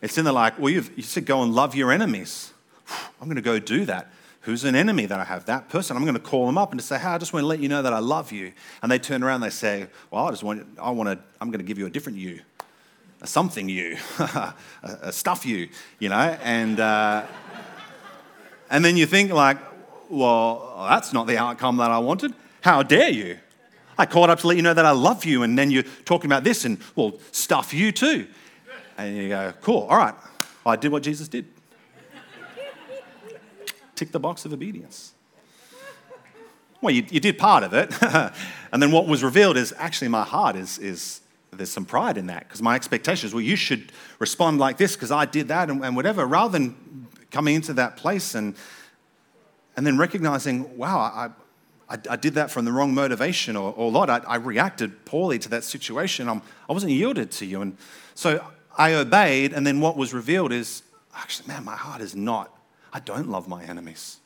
[0.00, 2.52] It's in the like, well, you said go and love your enemies.
[3.20, 4.08] I'm going to go do that.
[4.42, 5.46] Who's an enemy that I have?
[5.46, 5.96] That person.
[5.96, 7.58] I'm going to call them up and just say, hey, I just want to let
[7.58, 8.52] you know that I love you.
[8.84, 11.50] And they turn around and they say, well, I just want, I want to, I'm
[11.50, 12.40] going to give you a different you,
[13.24, 13.96] a something you,
[14.82, 17.24] a, stuff you, you know, and, uh,
[18.68, 19.56] And then you think, like,
[20.10, 22.34] well, that's not the outcome that I wanted.
[22.60, 23.38] How dare you?
[23.96, 26.26] I called up to let you know that I love you, and then you're talking
[26.26, 28.26] about this, and well, stuff you too.
[28.98, 30.14] And you go, cool, all right,
[30.66, 31.46] I did what Jesus did.
[33.94, 35.12] Tick the box of obedience.
[36.82, 37.90] Well, you, you did part of it.
[38.72, 41.20] and then what was revealed is actually my heart is, is
[41.58, 45.10] there's some pride in that because my expectations, well, you should respond like this because
[45.10, 48.54] I did that and, and whatever, rather than coming into that place and,
[49.76, 51.30] and then recognizing, wow, I,
[51.88, 55.38] I, I, did that from the wrong motivation, or, or Lord, I, I reacted poorly
[55.40, 56.28] to that situation.
[56.28, 57.60] I'm, I wasn't yielded to you.
[57.60, 57.76] And
[58.14, 58.44] so
[58.76, 60.82] I obeyed, and then what was revealed is
[61.14, 62.56] actually, man, my heart is not,
[62.92, 64.18] I don't love my enemies.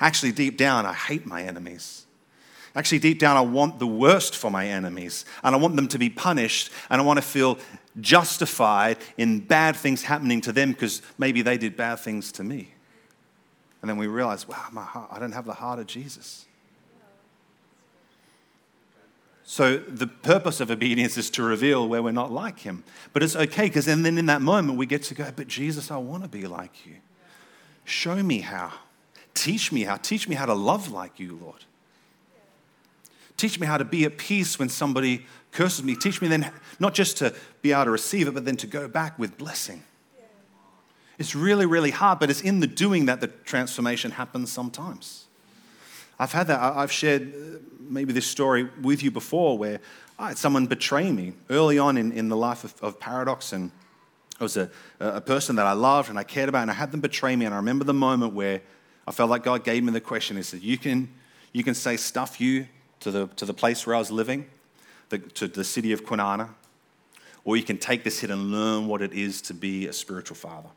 [0.00, 2.06] Actually, deep down, I hate my enemies.
[2.74, 5.98] Actually, deep down, I want the worst for my enemies, and I want them to
[5.98, 7.58] be punished, and I want to feel
[8.00, 12.72] justified in bad things happening to them because maybe they did bad things to me.
[13.82, 16.46] And then we realize, wow, my heart, I don't have the heart of Jesus.
[19.44, 22.84] So the purpose of obedience is to reveal where we're not like him.
[23.12, 25.90] But it's okay because then, then in that moment we get to go, but Jesus,
[25.90, 26.94] I want to be like you.
[27.84, 28.72] Show me how.
[29.34, 29.96] Teach me how.
[29.96, 31.64] Teach me how to love like you, Lord.
[33.42, 35.96] Teach me how to be at peace when somebody curses me.
[35.96, 38.86] Teach me then not just to be able to receive it, but then to go
[38.86, 39.82] back with blessing.
[41.18, 45.24] It's really, really hard, but it's in the doing that the transformation happens sometimes.
[46.20, 46.60] I've had that.
[46.60, 49.80] I've shared uh, maybe this story with you before where
[50.20, 53.52] I had someone betray me early on in, in the life of, of Paradox.
[53.52, 53.72] And
[54.36, 56.92] it was a, a person that I loved and I cared about, and I had
[56.92, 57.44] them betray me.
[57.44, 58.60] And I remember the moment where
[59.04, 60.36] I felt like God gave me the question.
[60.36, 61.12] He said, You can,
[61.52, 62.68] you can say stuff you
[63.02, 64.46] to the, to the place where I was living,
[65.10, 66.48] the, to the city of Kwinana,
[67.44, 70.36] or you can take this hit and learn what it is to be a spiritual
[70.36, 70.68] father.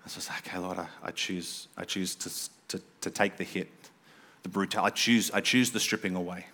[0.00, 3.44] I was like, okay, Lord, I, I choose, I choose to, to, to take the
[3.44, 3.70] hit
[4.44, 4.92] the brutality.
[4.92, 6.46] I choose, I choose the stripping away.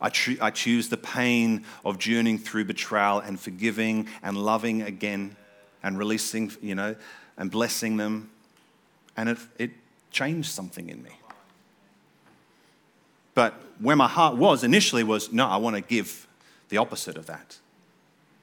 [0.00, 5.36] I, tr- I choose the pain of journeying through betrayal and forgiving and loving again
[5.82, 6.96] and releasing, you know,
[7.38, 8.30] and blessing them.
[9.16, 9.70] And it, it
[10.10, 11.10] changed something in me.
[13.34, 16.26] But where my heart was initially was, no, I want to give
[16.68, 17.58] the opposite of that.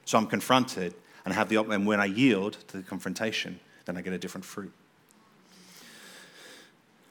[0.06, 0.93] So I'm confronted
[1.25, 4.45] and have the and when I yield to the confrontation, then I get a different
[4.45, 4.73] fruit.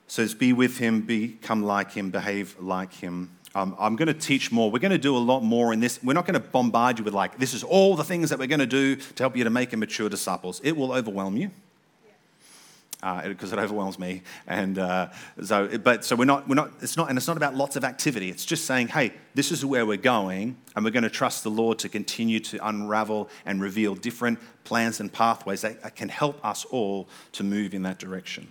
[0.09, 3.31] So it's be with him, become like him, behave like him.
[3.55, 4.71] Um, I'm going to teach more.
[4.71, 6.03] We're going to do a lot more in this.
[6.03, 8.47] We're not going to bombard you with, like, this is all the things that we're
[8.47, 10.61] going to do to help you to make a mature disciples.
[10.65, 11.51] It will overwhelm you
[13.01, 14.23] because uh, it overwhelms me.
[14.47, 15.11] And uh,
[15.43, 17.85] so, but so we're not, we're not, it's not, and it's not about lots of
[17.85, 18.29] activity.
[18.29, 21.51] It's just saying, hey, this is where we're going, and we're going to trust the
[21.51, 26.65] Lord to continue to unravel and reveal different plans and pathways that can help us
[26.67, 28.51] all to move in that direction.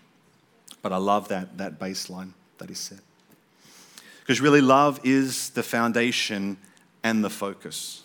[0.82, 3.00] But I love that, that baseline that he said.
[4.22, 6.58] Because really, love is the foundation
[7.04, 8.04] and the focus.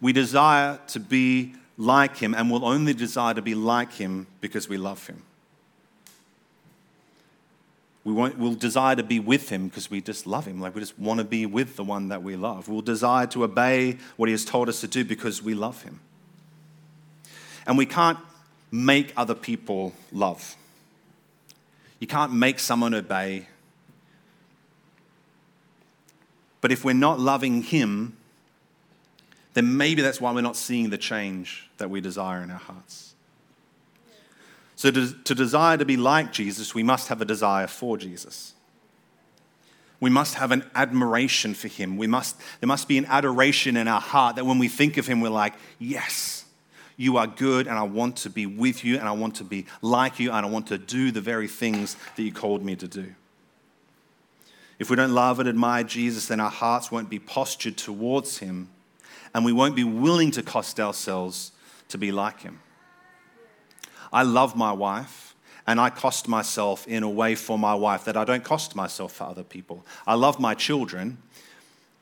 [0.00, 4.68] We desire to be like him, and we'll only desire to be like him because
[4.68, 5.22] we love him.
[8.04, 10.60] We won't, we'll desire to be with him because we just love him.
[10.60, 12.68] Like we just want to be with the one that we love.
[12.68, 16.00] We'll desire to obey what he has told us to do because we love him.
[17.66, 18.18] And we can't
[18.72, 20.56] make other people love.
[22.00, 23.46] You can't make someone obey.
[26.60, 28.16] But if we're not loving Him,
[29.54, 33.11] then maybe that's why we're not seeing the change that we desire in our hearts.
[34.82, 38.52] So, to, to, desire to be like Jesus, we must have a desire for Jesus.
[40.00, 41.96] We must have an admiration for him.
[41.96, 45.06] We must, there must be an adoration in our heart that when we think of
[45.06, 46.46] him, we're like, yes,
[46.96, 49.66] you are good, and I want to be with you, and I want to be
[49.82, 52.88] like you, and I want to do the very things that you called me to
[52.88, 53.14] do.
[54.80, 58.68] If we don't love and admire Jesus, then our hearts won't be postured towards him,
[59.32, 61.52] and we won't be willing to cost ourselves
[61.86, 62.58] to be like him.
[64.12, 65.34] I love my wife,
[65.66, 69.12] and I cost myself in a way for my wife that I don't cost myself
[69.12, 69.86] for other people.
[70.06, 71.18] I love my children,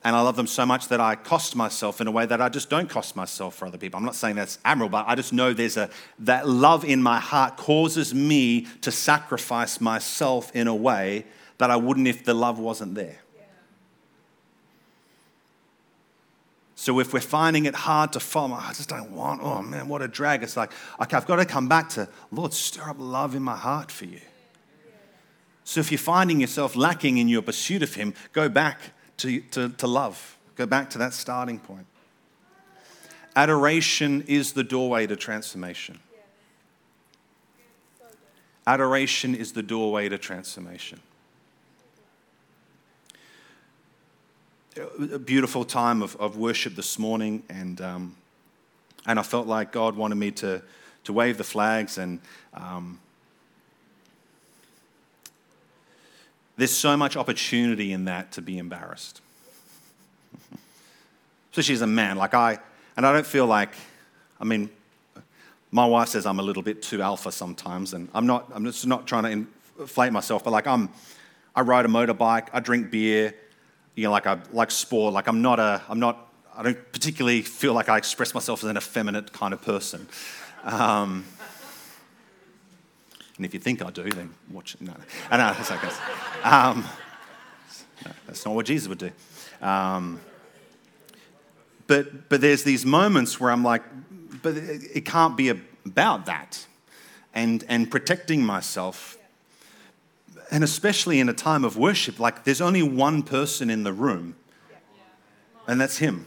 [0.02, 2.48] and I love them so much that I cost myself in a way that I
[2.48, 3.98] just don't cost myself for other people.
[3.98, 7.20] I'm not saying that's admirable, but I just know there's a that love in my
[7.20, 11.26] heart causes me to sacrifice myself in a way
[11.58, 13.18] that I wouldn't if the love wasn't there.
[16.80, 20.00] So if we're finding it hard to follow, I just don't want, oh man, what
[20.00, 20.42] a drag.
[20.42, 23.54] It's like, okay, I've got to come back to, Lord, stir up love in my
[23.54, 24.22] heart for you.
[25.62, 28.80] So if you're finding yourself lacking in your pursuit of Him, go back
[29.18, 30.38] to, to, to love.
[30.56, 31.84] Go back to that starting point.
[33.36, 35.98] Adoration is the doorway to transformation.
[38.66, 41.00] Adoration is the doorway to transformation.
[44.76, 48.14] A beautiful time of, of worship this morning, and, um,
[49.04, 50.62] and I felt like God wanted me to,
[51.04, 51.98] to wave the flags.
[51.98, 52.20] And
[52.54, 53.00] um,
[56.56, 59.20] there's so much opportunity in that to be embarrassed.
[61.50, 62.60] Especially as a man, like I,
[62.96, 63.74] and I don't feel like,
[64.40, 64.70] I mean,
[65.72, 68.86] my wife says I'm a little bit too alpha sometimes, and I'm not, I'm just
[68.86, 69.46] not trying to
[69.80, 70.90] inflate myself, but like I'm,
[71.56, 73.34] I ride a motorbike, I drink beer,
[74.00, 77.42] you know, like I like sport, like I'm not a, I'm not, I don't particularly
[77.42, 80.08] feel like I express myself as an effeminate kind of person.
[80.64, 81.26] Um,
[83.36, 84.74] and if you think I do, then watch.
[84.80, 85.90] No, no, no that's okay.
[86.44, 86.86] Um,
[88.06, 89.10] no, that's not what Jesus would do.
[89.60, 90.18] Um,
[91.86, 93.82] but, but there's these moments where I'm like,
[94.42, 95.50] but it, it can't be
[95.84, 96.66] about that.
[97.34, 99.18] And, and protecting myself.
[100.50, 104.36] And especially in a time of worship, like there's only one person in the room,
[105.66, 106.26] and that's him.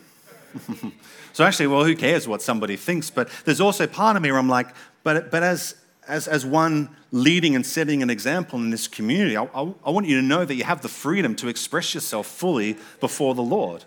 [1.34, 3.10] so actually, well, who cares what somebody thinks?
[3.10, 4.68] But there's also part of me where I'm like,
[5.04, 5.76] but, but as,
[6.08, 10.08] as, as one leading and setting an example in this community, I, I, I want
[10.08, 13.84] you to know that you have the freedom to express yourself fully before the Lord.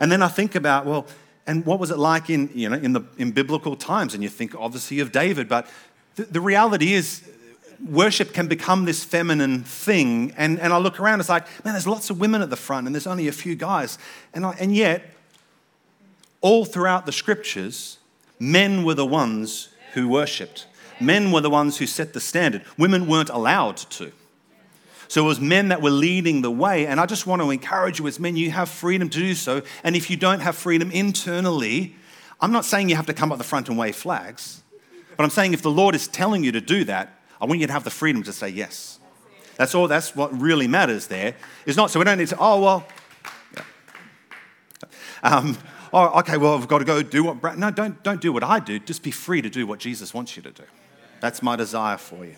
[0.00, 1.06] And then I think about, well,
[1.46, 4.14] and what was it like in, you know, in, the, in biblical times?
[4.14, 5.68] And you think obviously of David, but
[6.16, 7.28] the, the reality is
[7.84, 10.32] worship can become this feminine thing.
[10.36, 12.86] And, and I look around, it's like, man, there's lots of women at the front
[12.86, 13.98] and there's only a few guys.
[14.34, 15.12] And, I, and yet,
[16.40, 17.98] all throughout the scriptures,
[18.38, 20.66] men were the ones who worshipped.
[21.00, 22.62] Men were the ones who set the standard.
[22.78, 24.12] Women weren't allowed to.
[25.08, 26.86] So it was men that were leading the way.
[26.86, 29.62] And I just want to encourage you as men, you have freedom to do so.
[29.84, 31.94] And if you don't have freedom internally,
[32.40, 34.62] I'm not saying you have to come up the front and wave flags,
[35.16, 37.66] but I'm saying if the Lord is telling you to do that, I want you
[37.66, 38.98] to have the freedom to say yes.
[39.56, 41.34] That's all, that's what really matters there.
[41.64, 42.86] Is not so we don't need to, oh, well,
[43.54, 43.62] yeah.
[45.22, 45.58] um,
[45.92, 48.44] oh, okay, well, I've got to go do what, Brad, no, don't, don't do what
[48.44, 48.78] I do.
[48.78, 50.64] Just be free to do what Jesus wants you to do.
[51.20, 52.36] That's my desire for you.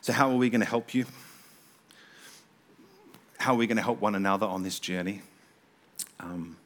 [0.00, 1.04] So, how are we going to help you?
[3.48, 5.22] How we're going to help one another on this journey?
[6.20, 6.58] Um,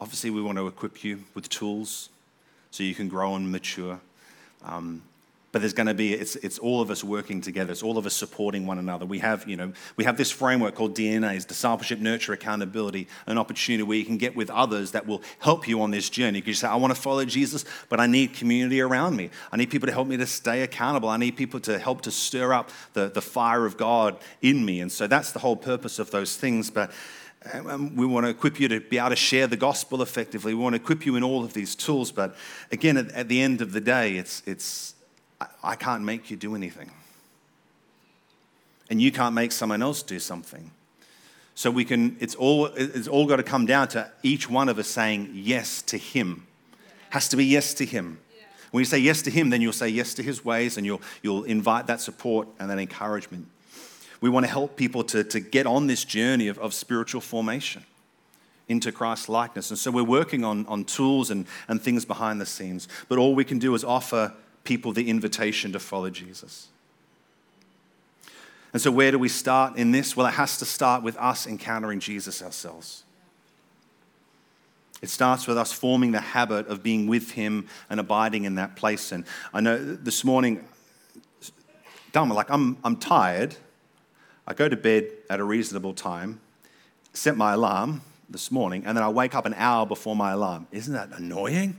[0.00, 2.10] obviously, we want to equip you with tools
[2.70, 3.98] so you can grow and mature.
[4.64, 5.02] Um,
[5.52, 7.72] but there's going to be it's, it's all of us working together.
[7.72, 9.04] It's all of us supporting one another.
[9.04, 13.82] We have you know we have this framework called dnas discipleship nurture accountability an opportunity
[13.82, 16.40] where you can get with others that will help you on this journey.
[16.40, 19.30] Because you say i want to follow jesus but i need community around me.
[19.52, 21.08] I need people to help me to stay accountable.
[21.08, 24.80] I need people to help to stir up the, the fire of god in me.
[24.80, 26.70] And so that's the whole purpose of those things.
[26.70, 26.92] But
[27.52, 30.54] um, we want to equip you to be able to share the gospel effectively.
[30.54, 32.12] We want to equip you in all of these tools.
[32.12, 32.36] But
[32.70, 34.94] again, at, at the end of the day, it's, it's,
[35.62, 36.90] I can't make you do anything.
[38.88, 40.70] And you can't make someone else do something.
[41.54, 44.78] So we can, it's all, it's all got to come down to each one of
[44.78, 46.46] us saying yes to Him.
[47.10, 48.18] Has to be yes to Him.
[48.70, 51.02] When you say yes to Him, then you'll say yes to His ways and you'll,
[51.22, 53.46] you'll invite that support and that encouragement.
[54.20, 57.84] We want to help people to, to get on this journey of, of spiritual formation
[58.68, 59.70] into Christ's likeness.
[59.70, 62.86] And so we're working on, on tools and, and things behind the scenes.
[63.08, 64.32] But all we can do is offer
[64.64, 66.68] people the invitation to follow Jesus.
[68.72, 70.16] And so, where do we start in this?
[70.16, 73.04] Well, it has to start with us encountering Jesus ourselves.
[75.02, 78.76] It starts with us forming the habit of being with Him and abiding in that
[78.76, 79.12] place.
[79.12, 80.64] And I know this morning,
[82.12, 83.56] dumb, like I'm, I'm tired.
[84.46, 86.40] I go to bed at a reasonable time,
[87.12, 90.66] set my alarm this morning, and then I wake up an hour before my alarm.
[90.70, 91.76] Isn't that annoying?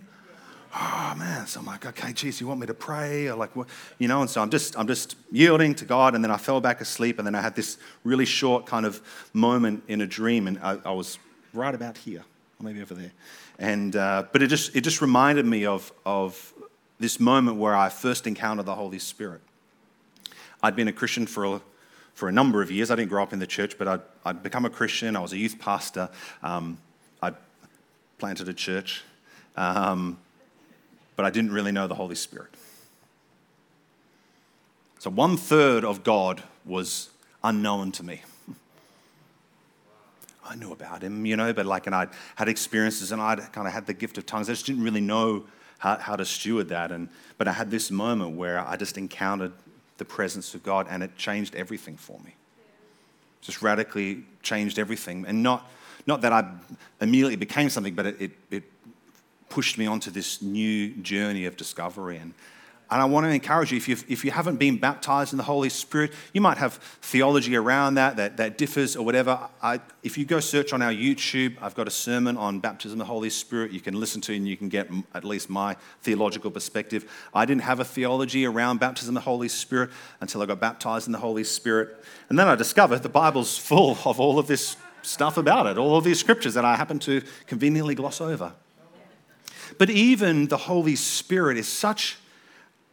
[0.73, 1.47] Oh man.
[1.47, 3.27] So i'm like okay geez you want me to pray?
[3.27, 3.67] Or like what
[3.99, 6.61] you know and so i'm just i'm just yielding to god and then i fell
[6.61, 9.01] back asleep and then i had this really short kind of
[9.33, 11.17] moment in a dream and i, I was
[11.53, 12.23] right about here
[12.61, 13.11] or maybe over there.
[13.59, 16.53] And uh, but it just it just reminded me of of
[16.99, 19.41] this moment where i first encountered the holy spirit.
[20.63, 21.61] I'd been a christian for a,
[22.13, 22.91] for a number of years.
[22.91, 25.15] I didn't grow up in the church but i'd, I'd become a christian.
[25.15, 26.09] I was a youth pastor.
[26.43, 26.77] Um,
[27.21, 27.33] i
[28.17, 29.03] planted a church.
[29.57, 30.17] Um,
[31.15, 32.49] but I didn't really know the Holy Spirit.
[34.99, 37.09] So one third of God was
[37.43, 38.21] unknown to me.
[40.45, 43.67] I knew about him, you know, but like, and I'd had experiences and I'd kind
[43.67, 44.49] of had the gift of tongues.
[44.49, 45.45] I just didn't really know
[45.79, 46.91] how, how to steward that.
[46.91, 47.09] And,
[47.39, 49.53] but I had this moment where I just encountered
[49.97, 52.35] the presence of God and it changed everything for me.
[53.41, 55.25] Just radically changed everything.
[55.27, 55.67] And not,
[56.05, 56.51] not that I
[57.01, 58.63] immediately became something, but it, it, it
[59.51, 62.17] pushed me onto this new journey of discovery.
[62.17, 62.33] And
[62.91, 65.45] and I want to encourage you if, you've, if you haven't been baptized in the
[65.45, 69.39] Holy Spirit, you might have theology around that that, that differs or whatever.
[69.63, 72.99] I, if you go search on our YouTube, I've got a sermon on baptism in
[72.99, 76.51] the Holy Spirit you can listen to and you can get at least my theological
[76.51, 77.09] perspective.
[77.33, 81.07] I didn't have a theology around baptism in the Holy Spirit until I got baptized
[81.07, 82.03] in the Holy Spirit.
[82.27, 85.95] And then I discovered the Bible's full of all of this stuff about it, all
[85.95, 88.51] of these scriptures that I happen to conveniently gloss over.
[89.77, 92.17] But even the Holy Spirit is such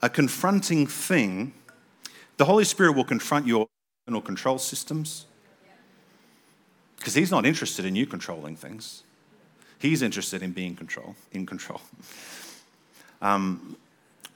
[0.03, 1.53] a confronting thing,
[2.37, 3.66] the Holy Spirit will confront your
[4.07, 5.26] internal control systems
[6.99, 9.03] because He's not interested in you controlling things.
[9.79, 11.81] He's interested in being control, in control.
[13.20, 13.76] Um,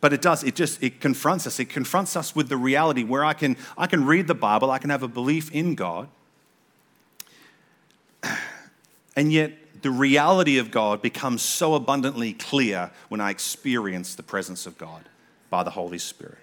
[0.03, 3.25] but it does it just it confronts us it confronts us with the reality where
[3.25, 6.09] i can i can read the bible i can have a belief in god
[9.17, 9.53] and yet
[9.83, 15.09] the reality of god becomes so abundantly clear when i experience the presence of god
[15.53, 16.39] by the Holy Spirit.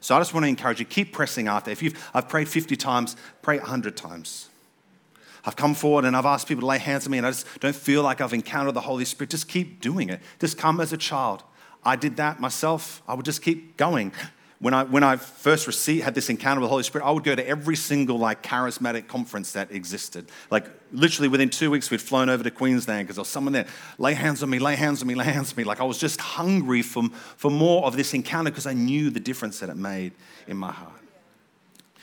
[0.00, 1.70] So I just want to encourage you, keep pressing after.
[1.70, 4.48] If you've, I've prayed 50 times, pray 100 times.
[5.44, 7.46] I've come forward and I've asked people to lay hands on me and I just
[7.60, 9.30] don't feel like I've encountered the Holy Spirit.
[9.30, 10.20] Just keep doing it.
[10.40, 11.44] Just come as a child.
[11.84, 13.02] I did that myself.
[13.06, 14.12] I would just keep going
[14.60, 17.24] when I, when I first received, had this encounter with the Holy Spirit, I would
[17.24, 20.28] go to every single like charismatic conference that existed.
[20.50, 23.66] Like literally within two weeks, we'd flown over to Queensland because there was someone there.
[23.96, 25.64] Lay hands on me, lay hands on me, lay hands on me.
[25.64, 27.04] Like I was just hungry for,
[27.36, 30.12] for more of this encounter because I knew the difference that it made
[30.46, 30.92] in my heart.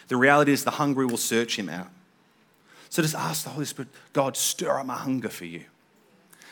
[0.07, 1.89] The reality is the hungry will search him out.
[2.89, 5.65] So just ask the Holy Spirit, God, stir up my hunger for you.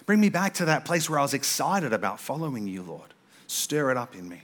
[0.05, 3.15] Bring me back to that place where I was excited about following you, Lord.
[3.47, 4.43] Stir it up in me.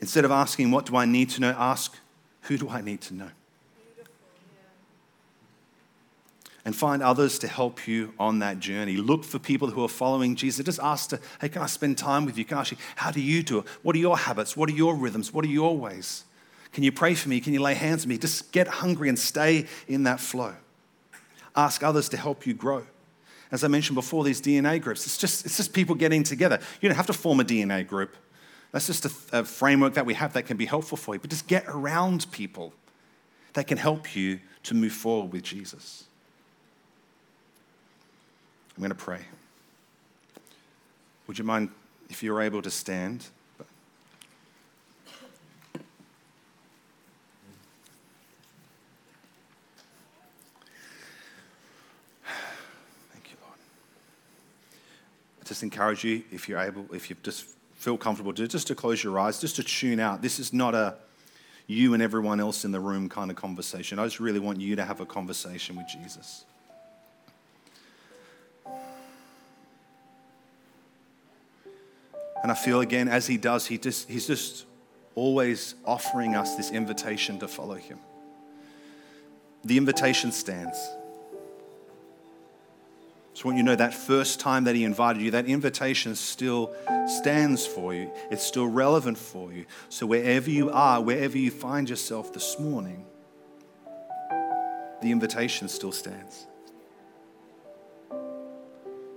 [0.00, 1.54] Instead of asking, What do I need to know?
[1.56, 1.96] ask,
[2.42, 3.30] Who do I need to know?
[6.64, 8.96] And find others to help you on that journey.
[8.96, 10.66] Look for people who are following Jesus.
[10.66, 12.44] Just ask to, hey, can I spend time with you?
[12.44, 13.66] Can I ask you, how do you do it?
[13.82, 14.56] What are your habits?
[14.56, 15.32] What are your rhythms?
[15.32, 16.24] What are your ways?
[16.72, 17.38] Can you pray for me?
[17.38, 18.18] Can you lay hands on me?
[18.18, 20.54] Just get hungry and stay in that flow.
[21.54, 22.84] Ask others to help you grow.
[23.52, 26.58] As I mentioned before, these DNA groups, it's just, it's just people getting together.
[26.80, 28.16] You don't have to form a DNA group.
[28.76, 31.18] That's just a, a framework that we have that can be helpful for you.
[31.18, 32.74] But just get around people
[33.54, 36.04] that can help you to move forward with Jesus.
[38.76, 39.20] I'm going to pray.
[41.26, 41.70] Would you mind
[42.10, 43.24] if you're able to stand?
[53.10, 53.58] Thank you, Lord.
[55.40, 58.74] I just encourage you, if you're able, if you've just feel comfortable to, just to
[58.74, 60.22] close your eyes, just to tune out.
[60.22, 60.96] This is not a
[61.66, 63.98] you and everyone else in the room kind of conversation.
[63.98, 66.44] I just really want you to have a conversation with Jesus.
[72.42, 74.66] And I feel again, as he does, he just, he's just
[75.16, 77.98] always offering us this invitation to follow him.
[79.64, 80.78] The invitation stands.
[83.36, 86.16] So I want you to know that first time that he invited you, that invitation
[86.16, 86.74] still
[87.06, 88.10] stands for you.
[88.30, 89.66] It's still relevant for you.
[89.90, 93.04] So wherever you are, wherever you find yourself this morning,
[95.02, 96.46] the invitation still stands.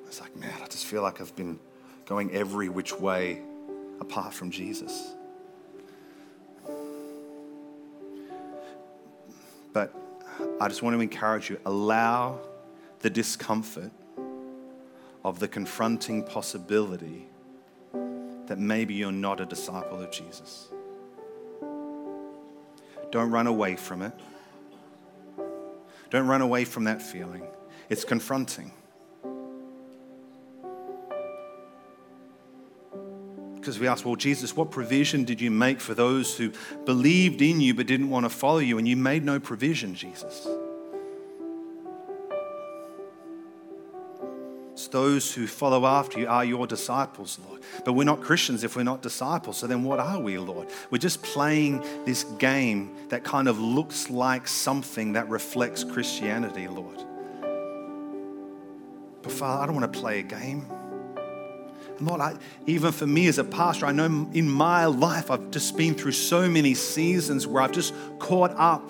[0.05, 1.57] It's like, man, I just feel like I've been
[2.05, 3.41] going every which way
[4.01, 5.13] apart from Jesus.
[9.71, 9.95] But
[10.59, 12.41] I just want to encourage you allow
[12.99, 13.93] the discomfort
[15.23, 17.27] of the confronting possibility
[18.47, 20.69] that maybe you're not a disciple of Jesus.
[23.11, 24.13] Don't run away from it.
[26.09, 27.43] Don't run away from that feeling.
[27.89, 28.71] It's confronting.
[33.55, 36.51] Because we ask, well, Jesus, what provision did you make for those who
[36.85, 38.77] believed in you but didn't want to follow you?
[38.77, 40.47] And you made no provision, Jesus.
[44.91, 47.61] Those who follow after you are your disciples, Lord.
[47.85, 49.57] But we're not Christians if we're not disciples.
[49.57, 50.67] So then what are we, Lord?
[50.91, 57.03] We're just playing this game that kind of looks like something that reflects Christianity, Lord.
[59.21, 60.65] But Father, I don't want to play a game.
[62.01, 65.75] Lord, I, even for me as a pastor, I know in my life I've just
[65.75, 68.89] been through so many seasons where I've just caught up.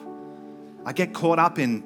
[0.85, 1.83] I get caught up in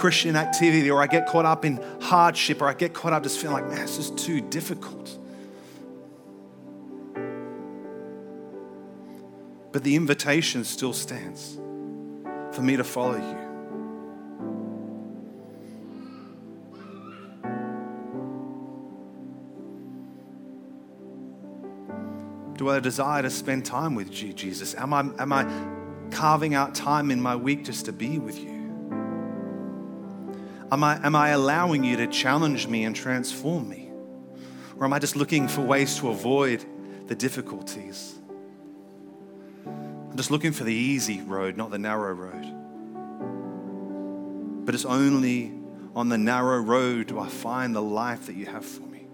[0.00, 3.38] Christian activity or I get caught up in hardship or I get caught up just
[3.38, 5.18] feeling like, man, this is too difficult.
[9.72, 11.58] But the invitation still stands.
[12.52, 13.38] for me to follow you.
[22.56, 24.74] Do I desire to spend time with you, Jesus?
[24.74, 25.46] Am I, am I
[26.10, 28.59] carving out time in my week just to be with you?
[30.72, 33.90] Am I, am I allowing you to challenge me and transform me?
[34.78, 36.64] Or am I just looking for ways to avoid
[37.06, 38.14] the difficulties?
[39.66, 42.46] I'm just looking for the easy road, not the narrow road.
[44.64, 45.52] But it's only
[45.96, 49.06] on the narrow road do I find the life that you have for me.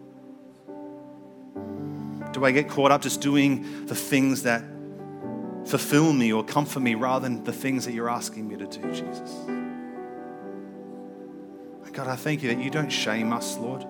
[2.32, 4.62] Do I get caught up just doing the things that
[5.64, 8.82] fulfill me or comfort me rather than the things that you're asking me to do,
[8.92, 9.55] Jesus?
[11.96, 13.80] God, I thank you that you don't shame us, Lord.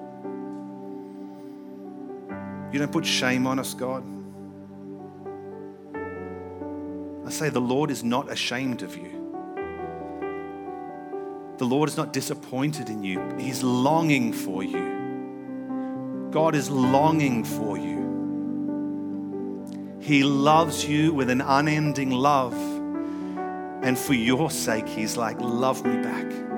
[2.73, 4.05] You don't put shame on us, God.
[7.27, 9.11] I say the Lord is not ashamed of you.
[11.59, 13.21] The Lord is not disappointed in you.
[13.41, 16.29] He's longing for you.
[16.31, 18.07] God is longing for you.
[19.99, 22.55] He loves you with an unending love.
[23.83, 26.56] And for your sake, He's like, Love me back.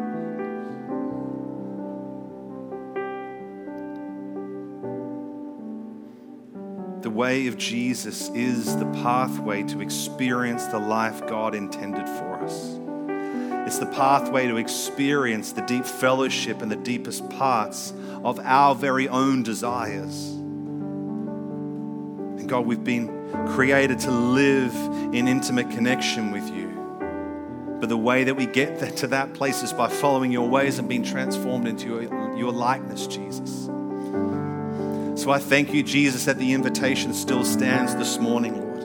[7.19, 12.79] Way of Jesus is the pathway to experience the life God intended for us.
[13.67, 17.93] It's the pathway to experience the deep fellowship and the deepest parts
[18.23, 20.31] of our very own desires.
[22.39, 23.09] And God, we've been
[23.49, 24.73] created to live
[25.13, 26.69] in intimate connection with you.
[27.81, 30.89] But the way that we get to that place is by following your ways and
[30.89, 33.69] being transformed into your, your likeness, Jesus.
[35.19, 38.85] So I thank you, Jesus, that the invitation still stands this morning, Lord.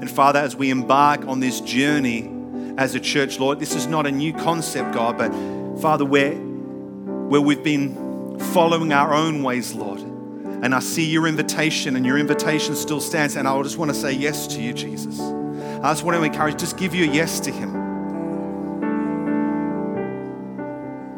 [0.00, 2.32] And Father, as we embark on this journey
[2.78, 5.30] as a church, Lord, this is not a new concept, God, but
[5.78, 10.00] Father, where, where we've been following our own ways, Lord.
[10.00, 13.36] And I see your invitation, and your invitation still stands.
[13.36, 15.20] And I just want to say yes to you, Jesus.
[15.20, 17.76] I just want to encourage, just give you a yes to Him.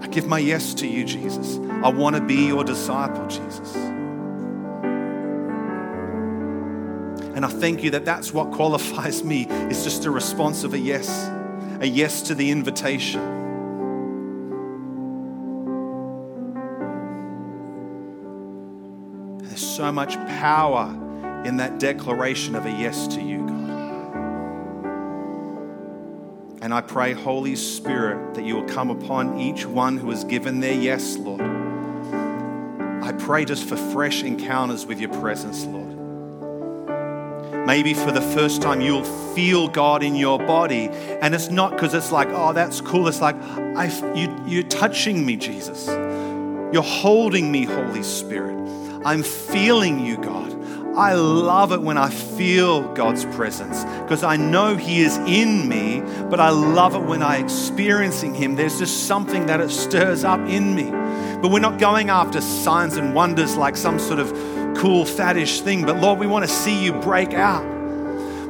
[0.02, 1.58] I give my yes to you, Jesus.
[1.84, 3.76] I want to be your disciple, Jesus.
[7.40, 10.78] And I thank you that that's what qualifies me is just a response of a
[10.78, 11.08] yes,
[11.80, 13.38] a yes to the invitation.
[19.38, 20.90] There's so much power
[21.46, 23.70] in that declaration of a yes to you, God.
[26.60, 30.60] And I pray, Holy Spirit, that you will come upon each one who has given
[30.60, 31.40] their yes, Lord.
[31.40, 35.89] I pray just for fresh encounters with your presence, Lord.
[37.70, 40.88] Maybe for the first time, you'll feel God in your body.
[41.22, 43.06] And it's not because it's like, oh, that's cool.
[43.06, 45.86] It's like, I, you, you're touching me, Jesus.
[45.86, 48.56] You're holding me, Holy Spirit.
[49.04, 50.50] I'm feeling you, God.
[50.96, 56.00] I love it when I feel God's presence because I know He is in me,
[56.28, 58.56] but I love it when I'm experiencing Him.
[58.56, 60.90] There's just something that it stirs up in me.
[61.40, 65.84] But we're not going after signs and wonders like some sort of cool, faddish thing.
[65.84, 67.64] But Lord, we want to see you break out.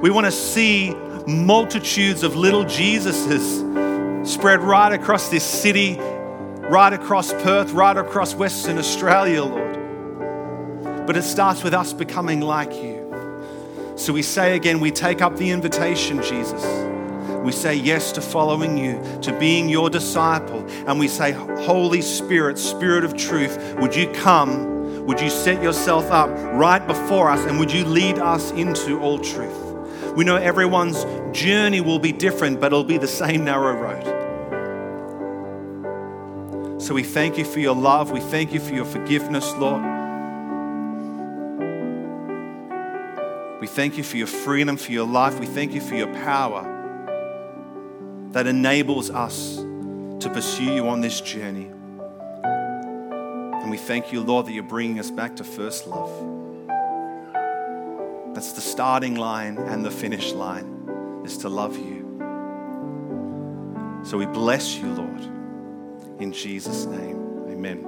[0.00, 0.94] We want to see
[1.26, 8.78] multitudes of little Jesuses spread right across this city, right across Perth, right across Western
[8.78, 11.06] Australia, Lord.
[11.06, 13.94] But it starts with us becoming like you.
[13.96, 16.64] So we say again, we take up the invitation, Jesus.
[17.44, 20.66] We say yes to following you, to being your disciple.
[20.86, 24.69] And we say, Holy Spirit, Spirit of truth, would you come?
[25.10, 27.44] Would you set yourself up right before us?
[27.44, 30.14] And would you lead us into all truth?
[30.14, 31.04] We know everyone's
[31.36, 34.04] journey will be different, but it'll be the same narrow road.
[36.80, 38.12] So we thank you for your love.
[38.12, 39.82] We thank you for your forgiveness, Lord.
[43.60, 45.40] We thank you for your freedom, for your life.
[45.40, 46.62] We thank you for your power
[48.30, 51.68] that enables us to pursue you on this journey.
[53.70, 56.10] And we thank you, Lord, that you're bringing us back to first love.
[58.34, 62.00] That's the starting line and the finish line, is to love you.
[64.02, 65.22] So we bless you, Lord.
[66.20, 67.86] In Jesus' name, amen.